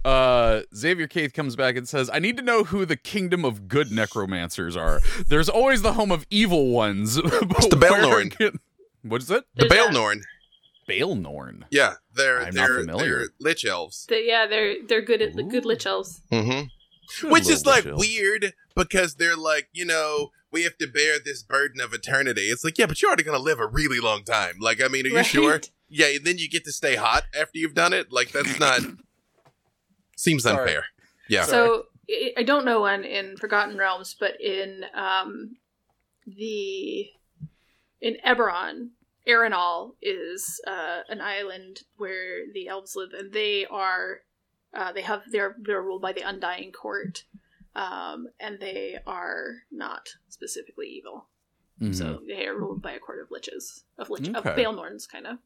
[0.05, 3.67] Uh, Xavier Keith comes back and says, "I need to know who the kingdom of
[3.69, 4.99] good necromancers are.
[5.29, 7.17] There's always the home of evil ones.
[7.23, 8.57] It's the Baelnorn.
[9.03, 9.45] What is it?
[9.55, 9.93] The There's that.
[9.93, 10.21] Baelnorn.
[10.89, 11.63] Baelnorn.
[11.71, 13.17] Yeah, they're I'm not they're familiar.
[13.19, 14.05] they're lich elves.
[14.07, 15.43] The- yeah, they're they're good at Ooh.
[15.49, 16.21] good lich elves.
[16.31, 17.29] Mm-hmm.
[17.29, 17.97] Which is like chill.
[17.97, 22.43] weird because they're like, you know, we have to bear this burden of eternity.
[22.43, 24.55] It's like, yeah, but you're already gonna live a really long time.
[24.59, 25.25] Like, I mean, are you Right?
[25.25, 25.61] sure?
[25.95, 28.11] Yeah, and then you get to stay hot after you've done it.
[28.11, 28.81] Like, that's not
[30.17, 30.59] seems Sorry.
[30.59, 30.85] unfair.
[31.29, 31.43] Yeah.
[31.43, 35.55] So I I don't know one in Forgotten Realms, but in um,
[36.25, 37.07] the
[38.01, 38.89] in Eberron,
[39.27, 44.21] Aerenal is uh, an island where the elves live, and they are
[44.73, 47.23] uh, they have they're they're ruled by the Undying Court,
[47.75, 51.27] um, and they are not specifically evil.
[51.81, 51.95] Mhm.
[51.95, 54.63] So they are ruled by a court of liches of lich of Okay.
[54.63, 55.37] Baelnorns, kind of.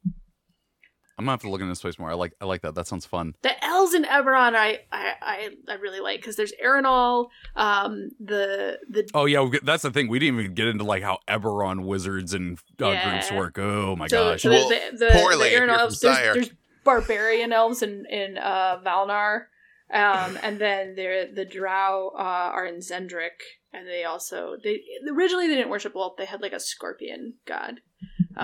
[1.17, 2.11] I'm gonna have to look into this place more.
[2.11, 2.75] I like I like that.
[2.75, 3.33] That sounds fun.
[3.41, 8.79] The elves in Eberron, I I I, I really like because there's Aerenal, um, the
[8.87, 10.09] the Oh yeah, that's the thing.
[10.09, 13.09] We didn't even get into like how Eberron wizards and uh, Yeah.
[13.09, 13.57] groups work.
[13.57, 14.43] Oh my so, gosh.
[14.43, 15.99] so Well, the, the, the, poorly the if Aerenal you're from elves.
[16.01, 16.49] There's, there's
[16.83, 19.45] barbarian elves in in uh, Valenar,
[19.91, 22.21] um, and then there the Drow uh,
[22.53, 23.41] are in Xen'drik,
[23.73, 26.13] and they also they originally they didn't worship wolf.
[26.15, 27.81] They had like a scorpion god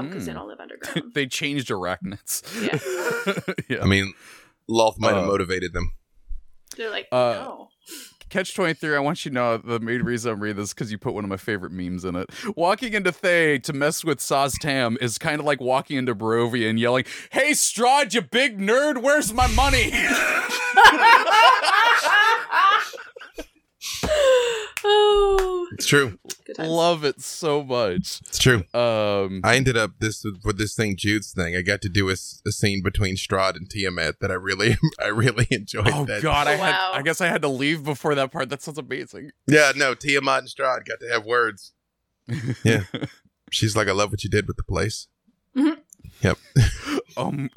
[0.01, 0.35] because they Mm.
[0.35, 1.13] don't live underground.
[1.13, 2.41] they changed arachnids.
[3.69, 3.81] Yeah.
[3.81, 4.13] I mean,
[4.69, 5.93] Lolth might have Uh, motivated them.
[6.77, 7.69] They're like Uh, no.
[8.29, 10.97] Catch 23, I want you to know the main reason I'm reading this because you
[10.97, 12.31] put one of my favorite memes in it.
[12.55, 16.67] Walking into Thay to mess with Szass Tam is kind of like walking into Barovia
[16.67, 19.91] and yelling, Hey, Strahd, you big nerd, where's my money?
[24.83, 26.17] oh, It's true.
[26.45, 26.57] good.
[26.59, 28.21] Love it so much.
[28.27, 28.63] It's true.
[28.73, 30.97] Um, I ended up this with this St.
[30.99, 31.55] Jude's thing.
[31.55, 35.47] I got to do a scene between Strahd and Tiamat that I really, I really
[35.51, 35.89] enjoyed.
[35.93, 36.21] oh, that.
[36.21, 36.75] God, I, Oh, had.
[36.93, 38.49] I guess I had to leave before that part.
[38.49, 39.31] That sounds amazing.
[39.47, 41.73] Yeah, no, Tiamat and Strahd got to have words.
[42.63, 42.83] Yeah.
[43.51, 45.07] She's like, I love what you did with the place.
[46.21, 46.37] Yep.
[47.17, 47.51] Um,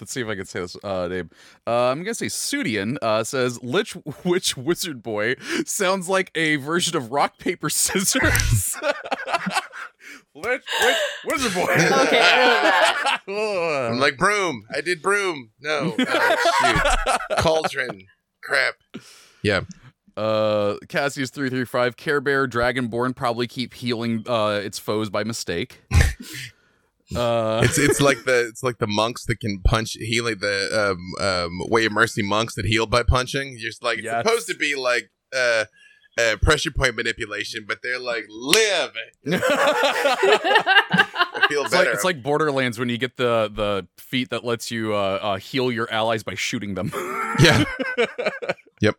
[0.00, 1.30] let's see if I can say this uh, name.
[1.66, 6.96] Uh, I'm gonna say Sudian uh, says Lich Witch Wizard Boy sounds like a version
[6.96, 8.76] of rock paper scissors.
[10.34, 11.72] Lich Witch Wizard Boy.
[11.72, 14.64] Okay, I know I'm like, broom.
[14.74, 15.50] I did broom.
[15.60, 15.94] No.
[15.98, 17.38] Oh, shoot.
[17.38, 18.06] Cauldron.
[18.42, 18.74] Crap.
[19.42, 19.62] Yeah.
[20.16, 25.24] Uh, Cassius three three five Care Bear Dragonborn probably keep healing uh its foes by
[25.24, 25.82] mistake.
[27.14, 30.98] Uh, It's it's like the it's like the monks that can punch healing the um
[31.24, 33.56] um way of mercy monks that heal by punching.
[33.58, 34.24] You're just like it's Yes.
[34.24, 35.64] supposed to be like uh
[36.16, 38.92] uh, pressure point manipulation, but they're like live.
[39.26, 41.84] I feel It's better.
[41.86, 45.36] like it's like Borderlands when you get the the feat that lets you uh, uh,
[45.38, 46.90] heal your allies by shooting them.
[47.40, 47.64] yeah,
[48.80, 48.96] yep.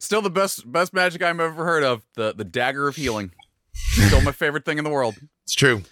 [0.00, 2.02] Still the best best magic I've ever heard of.
[2.14, 3.32] The the dagger of healing.
[3.72, 5.16] Still my favorite thing in the world.
[5.44, 5.82] it's true.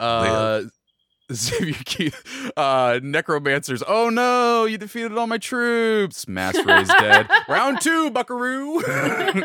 [0.00, 0.62] Uh
[1.32, 3.84] Xavier Keith, uh, necromancers.
[3.86, 6.26] Oh no, you defeated all my troops.
[6.26, 7.28] Mass raised dead.
[7.48, 8.82] Round two, Buckaroo.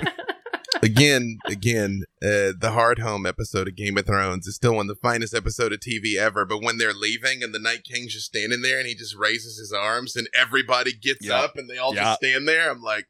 [0.82, 4.96] Again, again, uh, the Hard Home episode of Game of Thrones is still one of
[4.96, 6.44] the finest episode of TV ever.
[6.46, 9.58] But when they're leaving and the Night King's just standing there and he just raises
[9.58, 11.40] his arms and everybody gets Yeah.
[11.40, 12.04] up and they all Yeah.
[12.04, 13.06] just stand there, I'm like,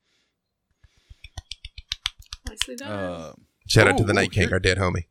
[2.47, 2.91] Nicely done.
[2.91, 3.33] uh,
[3.67, 5.05] shout out to the Night King, here- our dead homie.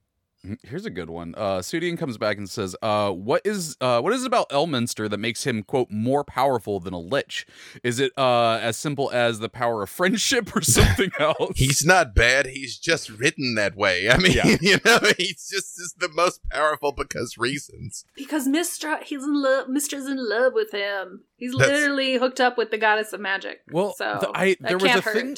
[0.63, 1.35] Here's a good one.
[1.37, 5.09] Uh, Sudian comes back and says, uh, "What is uh, what is it about Elminster
[5.09, 7.47] that makes him quote more powerful than a lich?
[7.83, 12.15] Is it uh, as simple as the power of friendship or something else?" He's not
[12.15, 12.47] bad.
[12.47, 14.09] He's just written that way.
[14.11, 14.57] I mean, Yeah.
[14.61, 18.05] you know, he's just is the most powerful because reasons.
[18.15, 19.69] because Mystra, he's in love.
[19.69, 21.23] Mystra's in love with him.
[21.37, 23.61] He's That's- literally hooked up with the goddess of magic.
[23.73, 25.15] Well, so the- I- that there was can't a hurt.
[25.15, 25.37] thing-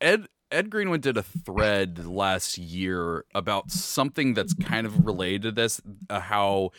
[0.00, 5.52] Ed Ed Greenwood did a thread last year about something that's kind of related to
[5.52, 5.80] this,
[6.10, 6.70] uh, how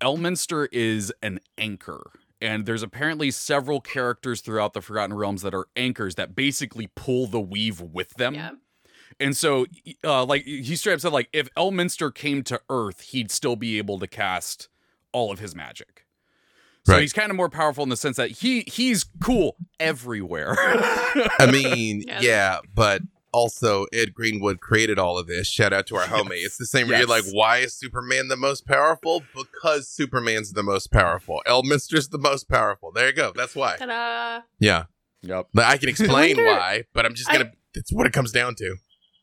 [0.00, 2.12] Elminster is an anchor.
[2.40, 7.26] And there's apparently several characters throughout the Forgotten Realms that are anchors that basically pull
[7.26, 8.34] the weave with them.
[8.34, 8.50] Yeah.
[9.20, 9.66] And so,
[10.02, 13.78] uh, like he straight up said, like if Elminster came to Earth, he'd still be
[13.78, 14.68] able to cast
[15.12, 16.01] all of his magic.
[16.84, 17.02] So Right.
[17.02, 20.54] he's kind of more powerful in the sense that he he's cool everywhere.
[20.58, 22.20] I mean, Yeah.
[22.20, 23.02] yeah, but
[23.32, 25.48] also Ed Greenwood created all of this.
[25.48, 26.42] Shout out to our homie.
[26.44, 26.88] It's the same.
[26.88, 29.22] where You're like, why is Superman the most powerful?
[29.34, 31.40] Because Superman's the most powerful.
[31.46, 32.90] Elminster's the most powerful.
[32.92, 33.32] There you go.
[33.34, 33.76] That's why.
[33.76, 34.42] Ta-da!
[34.58, 34.84] Yeah,
[35.22, 35.48] yep.
[35.54, 36.84] but I can explain wonder- why.
[36.92, 37.52] But I'm just gonna.
[37.74, 38.76] It's what it comes down to.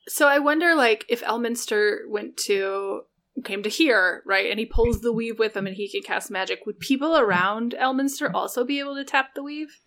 [0.08, 3.02] So I wonder, like, if Elminster went to
[3.44, 6.30] came to here, right, and he pulls the weave with him, and he can cast
[6.32, 6.60] magic.
[6.66, 9.78] Would people around Elminster also be able to tap the weave?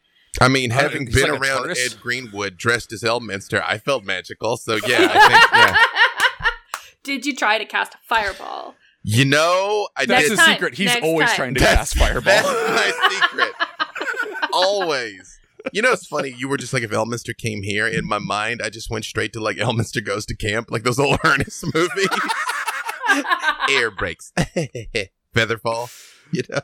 [0.40, 4.04] I mean, Uh, having he's been like around Ed Greenwood dressed as Elminster, I felt
[4.04, 4.56] magical.
[4.56, 5.76] So yeah, I think yeah.
[7.02, 8.74] Did you try to cast a fireball?
[9.02, 10.44] You know, I That's Next his did.
[10.44, 10.54] time.
[10.54, 10.74] secret.
[10.76, 11.36] He's Next always time.
[11.36, 12.22] trying to That's- cast fireball.
[12.24, 13.52] That's my secret.
[14.52, 15.38] Always.
[15.72, 16.34] You know, it's funny.
[16.36, 19.32] You were just like, if Elminster came here, in my mind, I just went straight
[19.34, 22.08] to like Elminster goes to camp, like those old Ernest movies.
[23.70, 24.32] Air breaks,
[25.34, 25.90] featherfall.
[26.32, 26.60] You know,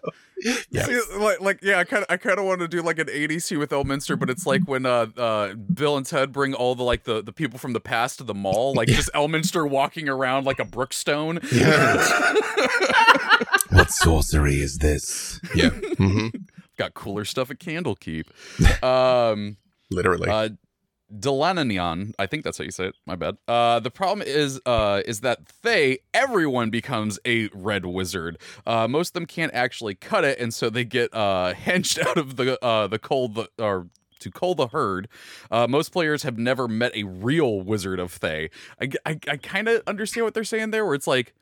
[0.71, 0.85] yeah.
[0.85, 3.09] See, like, like, yeah, I kind of, I kind of want to do like an
[3.09, 6.85] '80s with Elminster, but it's like when uh, uh, Bill and Ted bring all the
[6.85, 10.47] like the, the people from the past to the mall, like just Elminster walking around
[10.47, 11.41] like a Brookstone.
[13.71, 15.41] what sorcery is this?
[15.55, 16.29] Yeah, mm-hmm.
[16.79, 18.27] Got cooler stuff at Candlekeep.
[18.83, 19.57] Um,
[19.91, 20.31] literally.
[20.31, 20.51] uh,
[21.17, 22.95] Delananion, I think that's how you say it.
[23.07, 23.39] My bad.
[23.47, 28.39] Uh, the problem is, uh, is that they everyone becomes a red wizard.
[28.67, 32.19] Uh, most of them can't actually cut it, and so they get uh hinged out
[32.19, 33.89] of the uh the cold the, or
[34.21, 35.09] to cull the herd.
[35.51, 38.51] Uh, most players have never met a real wizard of Thay.
[38.81, 41.35] I, I, I kind of understand what they're saying there, where it's like,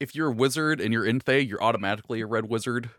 [0.00, 2.90] if you're a wizard and you're in Thay, you're automatically a red wizard.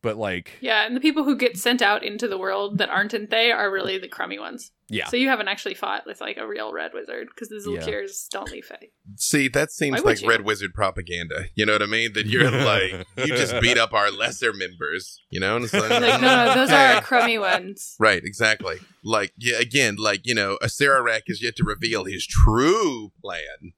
[0.00, 3.14] But like, Yeah, and the people who get sent out into the world that aren't
[3.14, 4.70] in Thay are really the crummy ones.
[4.88, 7.80] yeah, So you haven't actually fought with like a real red wizard because the Yeah.
[7.80, 8.90] Zulkirs don't leave Thay.
[9.16, 10.28] See, that seems Why like you?
[10.28, 11.46] Red Wizard propaganda.
[11.56, 12.12] You know what I mean?
[12.12, 15.20] That you're like, you just beat up our lesser members.
[15.30, 15.56] You know?
[15.56, 16.94] And it's like, Like, no, no, those are okay.
[16.94, 17.96] our crummy ones.
[17.98, 18.76] Right, exactly.
[19.02, 23.72] Like, yeah, again, like, you know, Acererak is yet to reveal his true plan.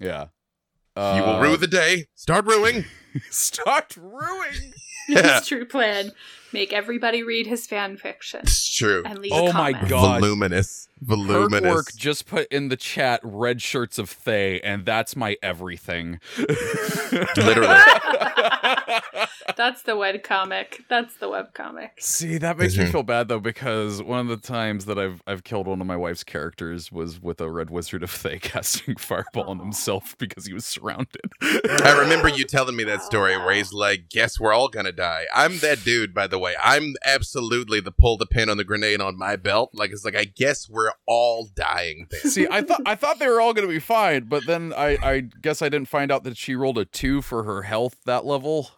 [0.00, 0.28] yeah.
[0.96, 2.06] you will Uh, rue the day.
[2.14, 2.86] Start ruing.
[3.30, 4.72] Start ruining.
[5.08, 5.38] Yeah.
[5.38, 6.12] His true plan:
[6.52, 9.02] make everybody read his fan fiction It's true.
[9.06, 9.72] and leave Oh a my.
[9.72, 10.20] God.
[10.20, 10.88] Voluminous.
[11.00, 11.60] Voluminous.
[11.62, 16.18] Hertwork just put in the chat red shirts of Thay, and that's my everything.
[17.36, 17.76] Literally.
[19.56, 20.82] That's the web comic.
[20.88, 21.92] That's the web comic.
[21.98, 22.92] See, that makes me Mhm.
[22.92, 25.96] feel bad though, because one of the times that I've I've killed one of my
[25.96, 30.52] wife's characters was with a red wizard of Thay casting fireball on himself because he
[30.52, 31.20] was surrounded.
[31.42, 35.24] I remember you telling me that story where he's like, guess we're all gonna die.
[35.34, 36.54] I'm that dude, by the way.
[36.62, 39.70] I'm absolutely the pull the pin on the grenade on my belt.
[39.72, 42.20] Like it's like I guess we're all dying there.
[42.20, 44.98] See, I thought I thought they were all going to be fine, but then I
[45.02, 48.24] I guess I didn't find out that she rolled a two for her health that
[48.36, 48.70] level.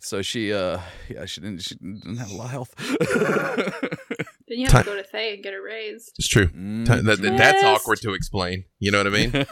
[0.00, 0.78] So she, uh,
[1.08, 1.60] yeah, she didn't.
[1.62, 2.74] She didn't have a lot of health.
[4.48, 6.12] Then you have to go to Thay and get her raised.
[6.18, 6.48] It's true.
[6.48, 6.84] Mm.
[6.84, 8.64] T- that- that- that's awkward to explain.
[8.80, 9.30] You know what I mean?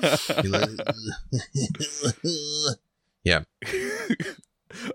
[3.24, 3.44] yeah.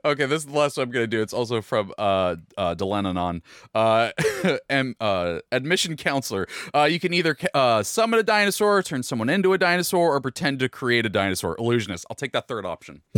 [0.04, 1.22] Okay, this is the last one I'm gonna do.
[1.22, 3.42] It's also from uh uh Delananon.
[3.74, 4.12] Uh
[4.70, 6.48] and uh admission counselor.
[6.74, 10.22] Uh you can either ca- uh summon a dinosaur, turn someone into a dinosaur, or
[10.22, 11.56] pretend to create a dinosaur.
[11.60, 12.06] Illusionist.
[12.10, 13.02] I'll take that third option.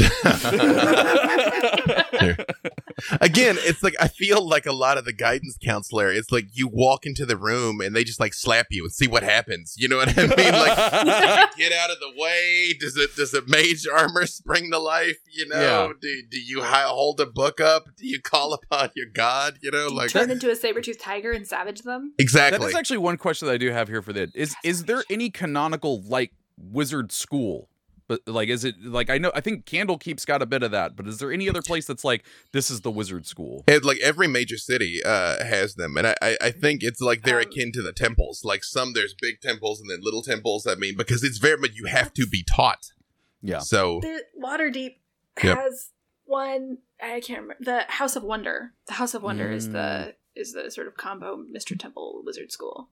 [3.22, 6.12] Again, it's like I feel like a lot of the guidance counselor.
[6.12, 9.08] It's like you walk into the room and they just like slap you and see
[9.08, 9.76] what happens.
[9.78, 10.52] You know what I mean?
[10.54, 12.74] Like get out of the way.
[12.80, 15.20] Does it does it mage armor spring to life?
[15.32, 15.60] You know?
[15.62, 15.94] Yeah.
[16.02, 17.86] Do do you hold a book up?
[17.98, 19.60] Do you call upon your god?
[19.62, 22.14] You know, like Turn into a saber-toothed tiger and savage them.
[22.18, 22.60] Exactly.
[22.60, 24.36] That is actually one question that I do have here for that.
[24.36, 27.70] Is is there any canonical like wizard school?
[28.08, 30.96] But like is it like I know I think Candlekeep's got a bit of that,
[30.96, 32.24] but is there any other place that's like
[32.54, 33.66] this is the wizard school?
[33.68, 37.24] And like every major city uh, has them, and I, I, I think it's like
[37.24, 38.46] they're Um, akin to the temples.
[38.46, 40.66] Like some there's big temples and then little temples.
[40.66, 42.94] I mean, because it's very much you have to be taught.
[43.42, 43.60] Yeah.
[43.60, 44.96] So The Waterdeep
[45.44, 45.58] Yep.
[45.58, 45.90] has
[46.28, 46.78] one.
[47.02, 48.74] I can't remember the House of Wonder.
[48.88, 49.74] The House of Wonder is Mm.
[49.74, 51.78] the is the sort of combo Mr.
[51.80, 52.90] Temple Wizard School.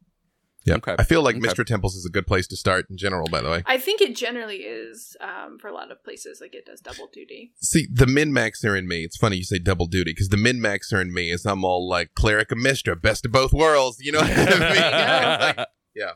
[0.65, 0.95] yeah, Okay.
[0.97, 1.47] I feel like Okay.
[1.47, 1.63] Mr.
[1.63, 3.27] Temples is a good place to start in general.
[3.29, 6.39] By the way, I think it generally is um, for a lot of places.
[6.41, 7.53] Like it does double duty.
[7.61, 9.03] see the min maxer in me.
[9.03, 11.87] It's funny you say double duty because the min maxer in me is I'm all
[11.87, 13.97] like cleric of Mystra, best of both worlds.
[14.01, 15.55] You know what I mean?
[15.57, 16.11] Like, yeah.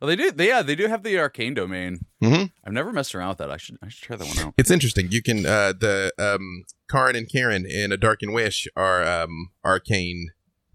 [0.00, 0.30] Well, they do.
[0.30, 2.00] They, yeah, they do have the arcane domain.
[2.22, 2.52] Mhm.
[2.64, 3.50] I've never messed around with that.
[3.50, 3.78] I should.
[3.82, 4.54] I should try that one out.
[4.56, 5.08] It's interesting.
[5.10, 9.50] You can uh the um Karin and Karen in A Dark and Wish are um
[9.64, 10.28] arcane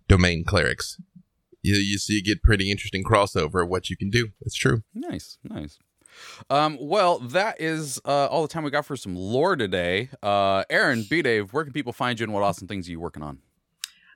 [0.08, 1.00] domain clerics.
[1.62, 4.32] You you see you get pretty interesting crossover of what you can do.
[4.42, 4.84] It's true.
[4.94, 5.80] Nice, nice.
[6.50, 10.10] Um, well, that is uh, all the time we got for some lore today.
[10.22, 13.00] Uh, Erin, B Dave, where can people find you and what awesome things are you
[13.00, 13.40] working on?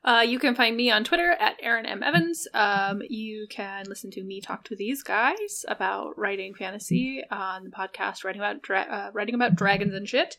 [0.03, 2.47] Uh, you can find me on Twitter at Erin M Evans.
[2.53, 7.69] Um, you can listen to me talk to these guys about writing fantasy on the
[7.69, 10.37] podcast, writing about dra- uh, writing about dragons and shit,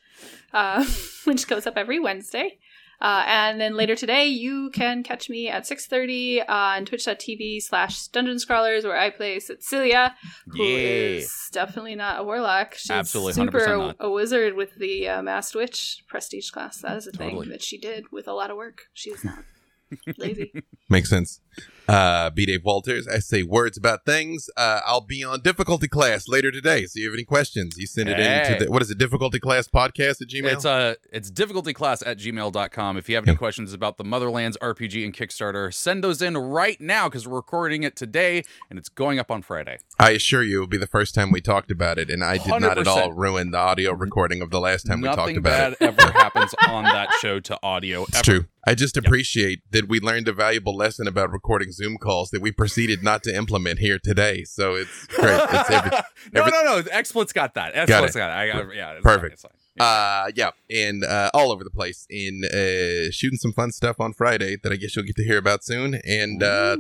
[0.53, 0.85] uh,
[1.25, 2.59] which goes up every Wednesday.
[3.01, 8.39] Uh, and then later today, you can catch me at 6.30 on twitch.tv slash dungeon
[8.39, 10.15] scrawlers, where I play Cecilia,
[10.49, 11.65] who is Yeah.
[11.65, 12.75] definitely not a warlock.
[12.75, 13.97] She's Absolutely, super 100% a, not.
[14.01, 16.79] a wizard with the uh, Masked Witch prestige class.
[16.81, 17.43] That is a Totally.
[17.43, 18.83] thing that she did with a lot of work.
[18.95, 19.45] She's not
[20.19, 20.53] lazy.
[20.89, 21.41] Makes sense.
[21.89, 22.45] Uh, B.
[22.47, 23.09] Dave Walters.
[23.09, 24.51] I say words about things.
[24.57, 26.85] Uh, I'll be on difficulty class later today.
[26.85, 27.77] So, you have any questions?
[27.79, 28.99] You send it in to the what is it?
[28.99, 30.53] Difficulty class podcast at Gmail.
[30.53, 32.97] It's uh it's difficultyclass at gmail.com.
[32.97, 36.81] If you have any questions about the Motherlands RPG and Kickstarter, send those in right
[36.81, 39.79] now because we're recording it today and it's going up on Friday.
[39.99, 42.39] I assure you, it will be the first time we talked about it, and I
[42.39, 45.37] did not at all ruin the audio recording of the last time we talked Nothing
[45.39, 45.99] about bad it.
[46.01, 48.03] ever happens on that show to audio.
[48.03, 48.25] It's ever.
[48.25, 48.45] true.
[48.67, 52.53] I just appreciate that we learned a valuable lesson about recording Zoom calls that we
[52.53, 54.45] proceeded not to implement here today.
[54.45, 55.41] So it's great.
[55.51, 55.91] It's every,
[56.33, 56.83] no, every- no, no.
[56.83, 57.75] XSplit's got that.
[57.75, 58.13] XSplit's Got it.
[58.15, 58.35] got it.
[58.35, 59.23] I got, yeah, it's Perfect.
[59.23, 59.53] Fine, it's fine.
[59.77, 59.85] Yeah.
[59.85, 60.51] uh, yeah,
[60.85, 64.73] and uh, all over the place in uh, shooting some fun stuff on Friday that
[64.73, 66.01] I guess you'll get to hear about soon.
[66.05, 66.77] And uh,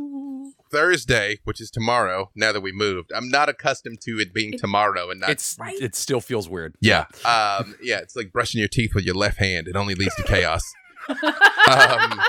[0.70, 3.12] Thursday, which is tomorrow, now that we moved.
[3.14, 5.30] I'm not accustomed to it being It- tomorrow and not.
[5.30, 5.80] It's Right?
[5.80, 6.74] it still feels weird.
[6.80, 7.04] yeah.
[7.24, 9.68] Um, yeah, it's like brushing your teeth with your left hand.
[9.68, 10.62] It only leads to chaos.
[11.08, 12.20] um,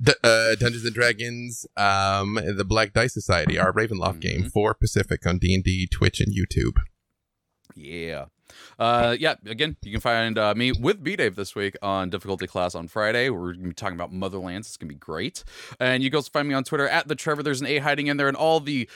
[0.00, 4.52] D- uh, Dungeons and Dragons, um, the Black Dice Society, our Ravenloft game, Mhm.
[4.52, 6.76] for Pacific on D and D, Twitch, and YouTube.
[7.74, 8.26] Yeah.
[8.78, 12.46] Uh, yeah, again, you can find uh, me with B Dave this week on Difficulty
[12.46, 13.28] Class on Friday.
[13.28, 14.60] We're going to be talking about Motherlands.
[14.60, 15.44] It's going to be great.
[15.78, 17.42] And you can also find me on Twitter at the Trevor.
[17.42, 18.88] There's an A hiding in there and all the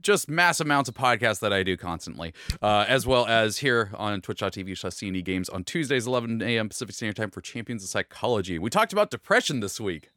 [0.00, 2.32] just mass amounts of podcasts that I do constantly,
[2.62, 6.68] uh, as well as here on twitch.tv slash Games on Tuesdays, 11 a.m.
[6.68, 8.58] Pacific Standard Time for Champions of Psychology.
[8.58, 10.10] We talked about depression this week.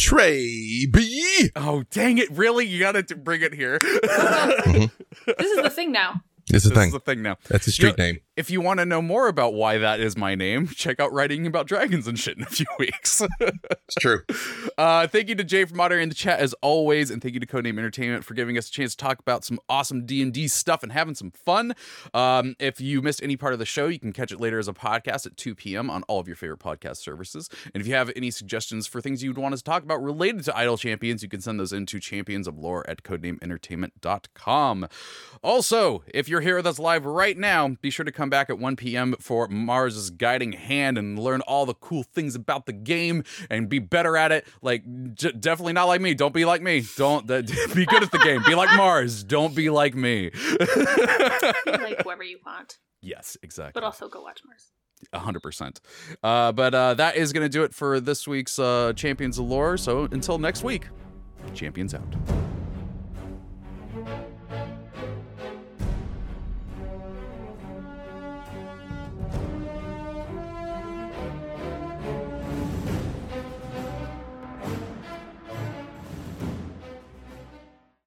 [0.00, 1.50] Trey B.
[1.54, 2.30] Oh, dang it.
[2.30, 2.66] Really?
[2.66, 3.78] You got to bring it here.
[3.82, 4.90] this
[5.46, 6.22] is the thing now.
[6.52, 6.88] Is the this thing.
[6.88, 7.36] is the thing now.
[7.48, 8.20] That's a street name.
[8.36, 11.46] If you want to know more about why that is my name, check out writing
[11.46, 13.22] about dragons and shit in a few weeks.
[13.40, 14.22] It's true.
[14.78, 17.46] uh, thank you to Jay for moderating the chat as always, and thank you to
[17.46, 20.48] Codename Entertainment for giving us a chance to talk about some awesome D and D
[20.48, 21.74] stuff and having some fun.
[22.14, 24.68] Um, if you missed any part of the show, you can catch it later as
[24.68, 25.90] a podcast at 2 p.m.
[25.90, 27.50] on all of your favorite podcast services.
[27.74, 30.44] And if you have any suggestions for things you'd want us to talk about related
[30.44, 34.88] to Idle Champions, you can send those into champions of lore at codenameentertainment.com.
[35.42, 38.58] Also, if you're here with us live right now, be sure to come back at
[38.58, 39.14] 1 p.m.
[39.20, 43.78] for Mars's guiding hand and learn all the cool things about the game and be
[43.78, 44.46] better at it.
[44.62, 44.82] Like,
[45.14, 46.14] j- definitely not like me.
[46.14, 46.84] Don't be like me.
[46.96, 47.26] Don't
[47.74, 48.42] be good at the game.
[48.46, 49.22] Be like Mars.
[49.24, 50.30] Don't be like me.
[50.30, 50.66] Be
[51.66, 53.72] like whoever you want, yes, exactly.
[53.80, 54.72] but also go watch Mars.
[55.14, 55.80] hundred percent.
[56.22, 59.46] Uh, but uh, that is going to do it for this week's uh, Champions of
[59.46, 59.76] Lore.
[59.76, 60.88] So until next week,
[61.54, 62.14] champions out.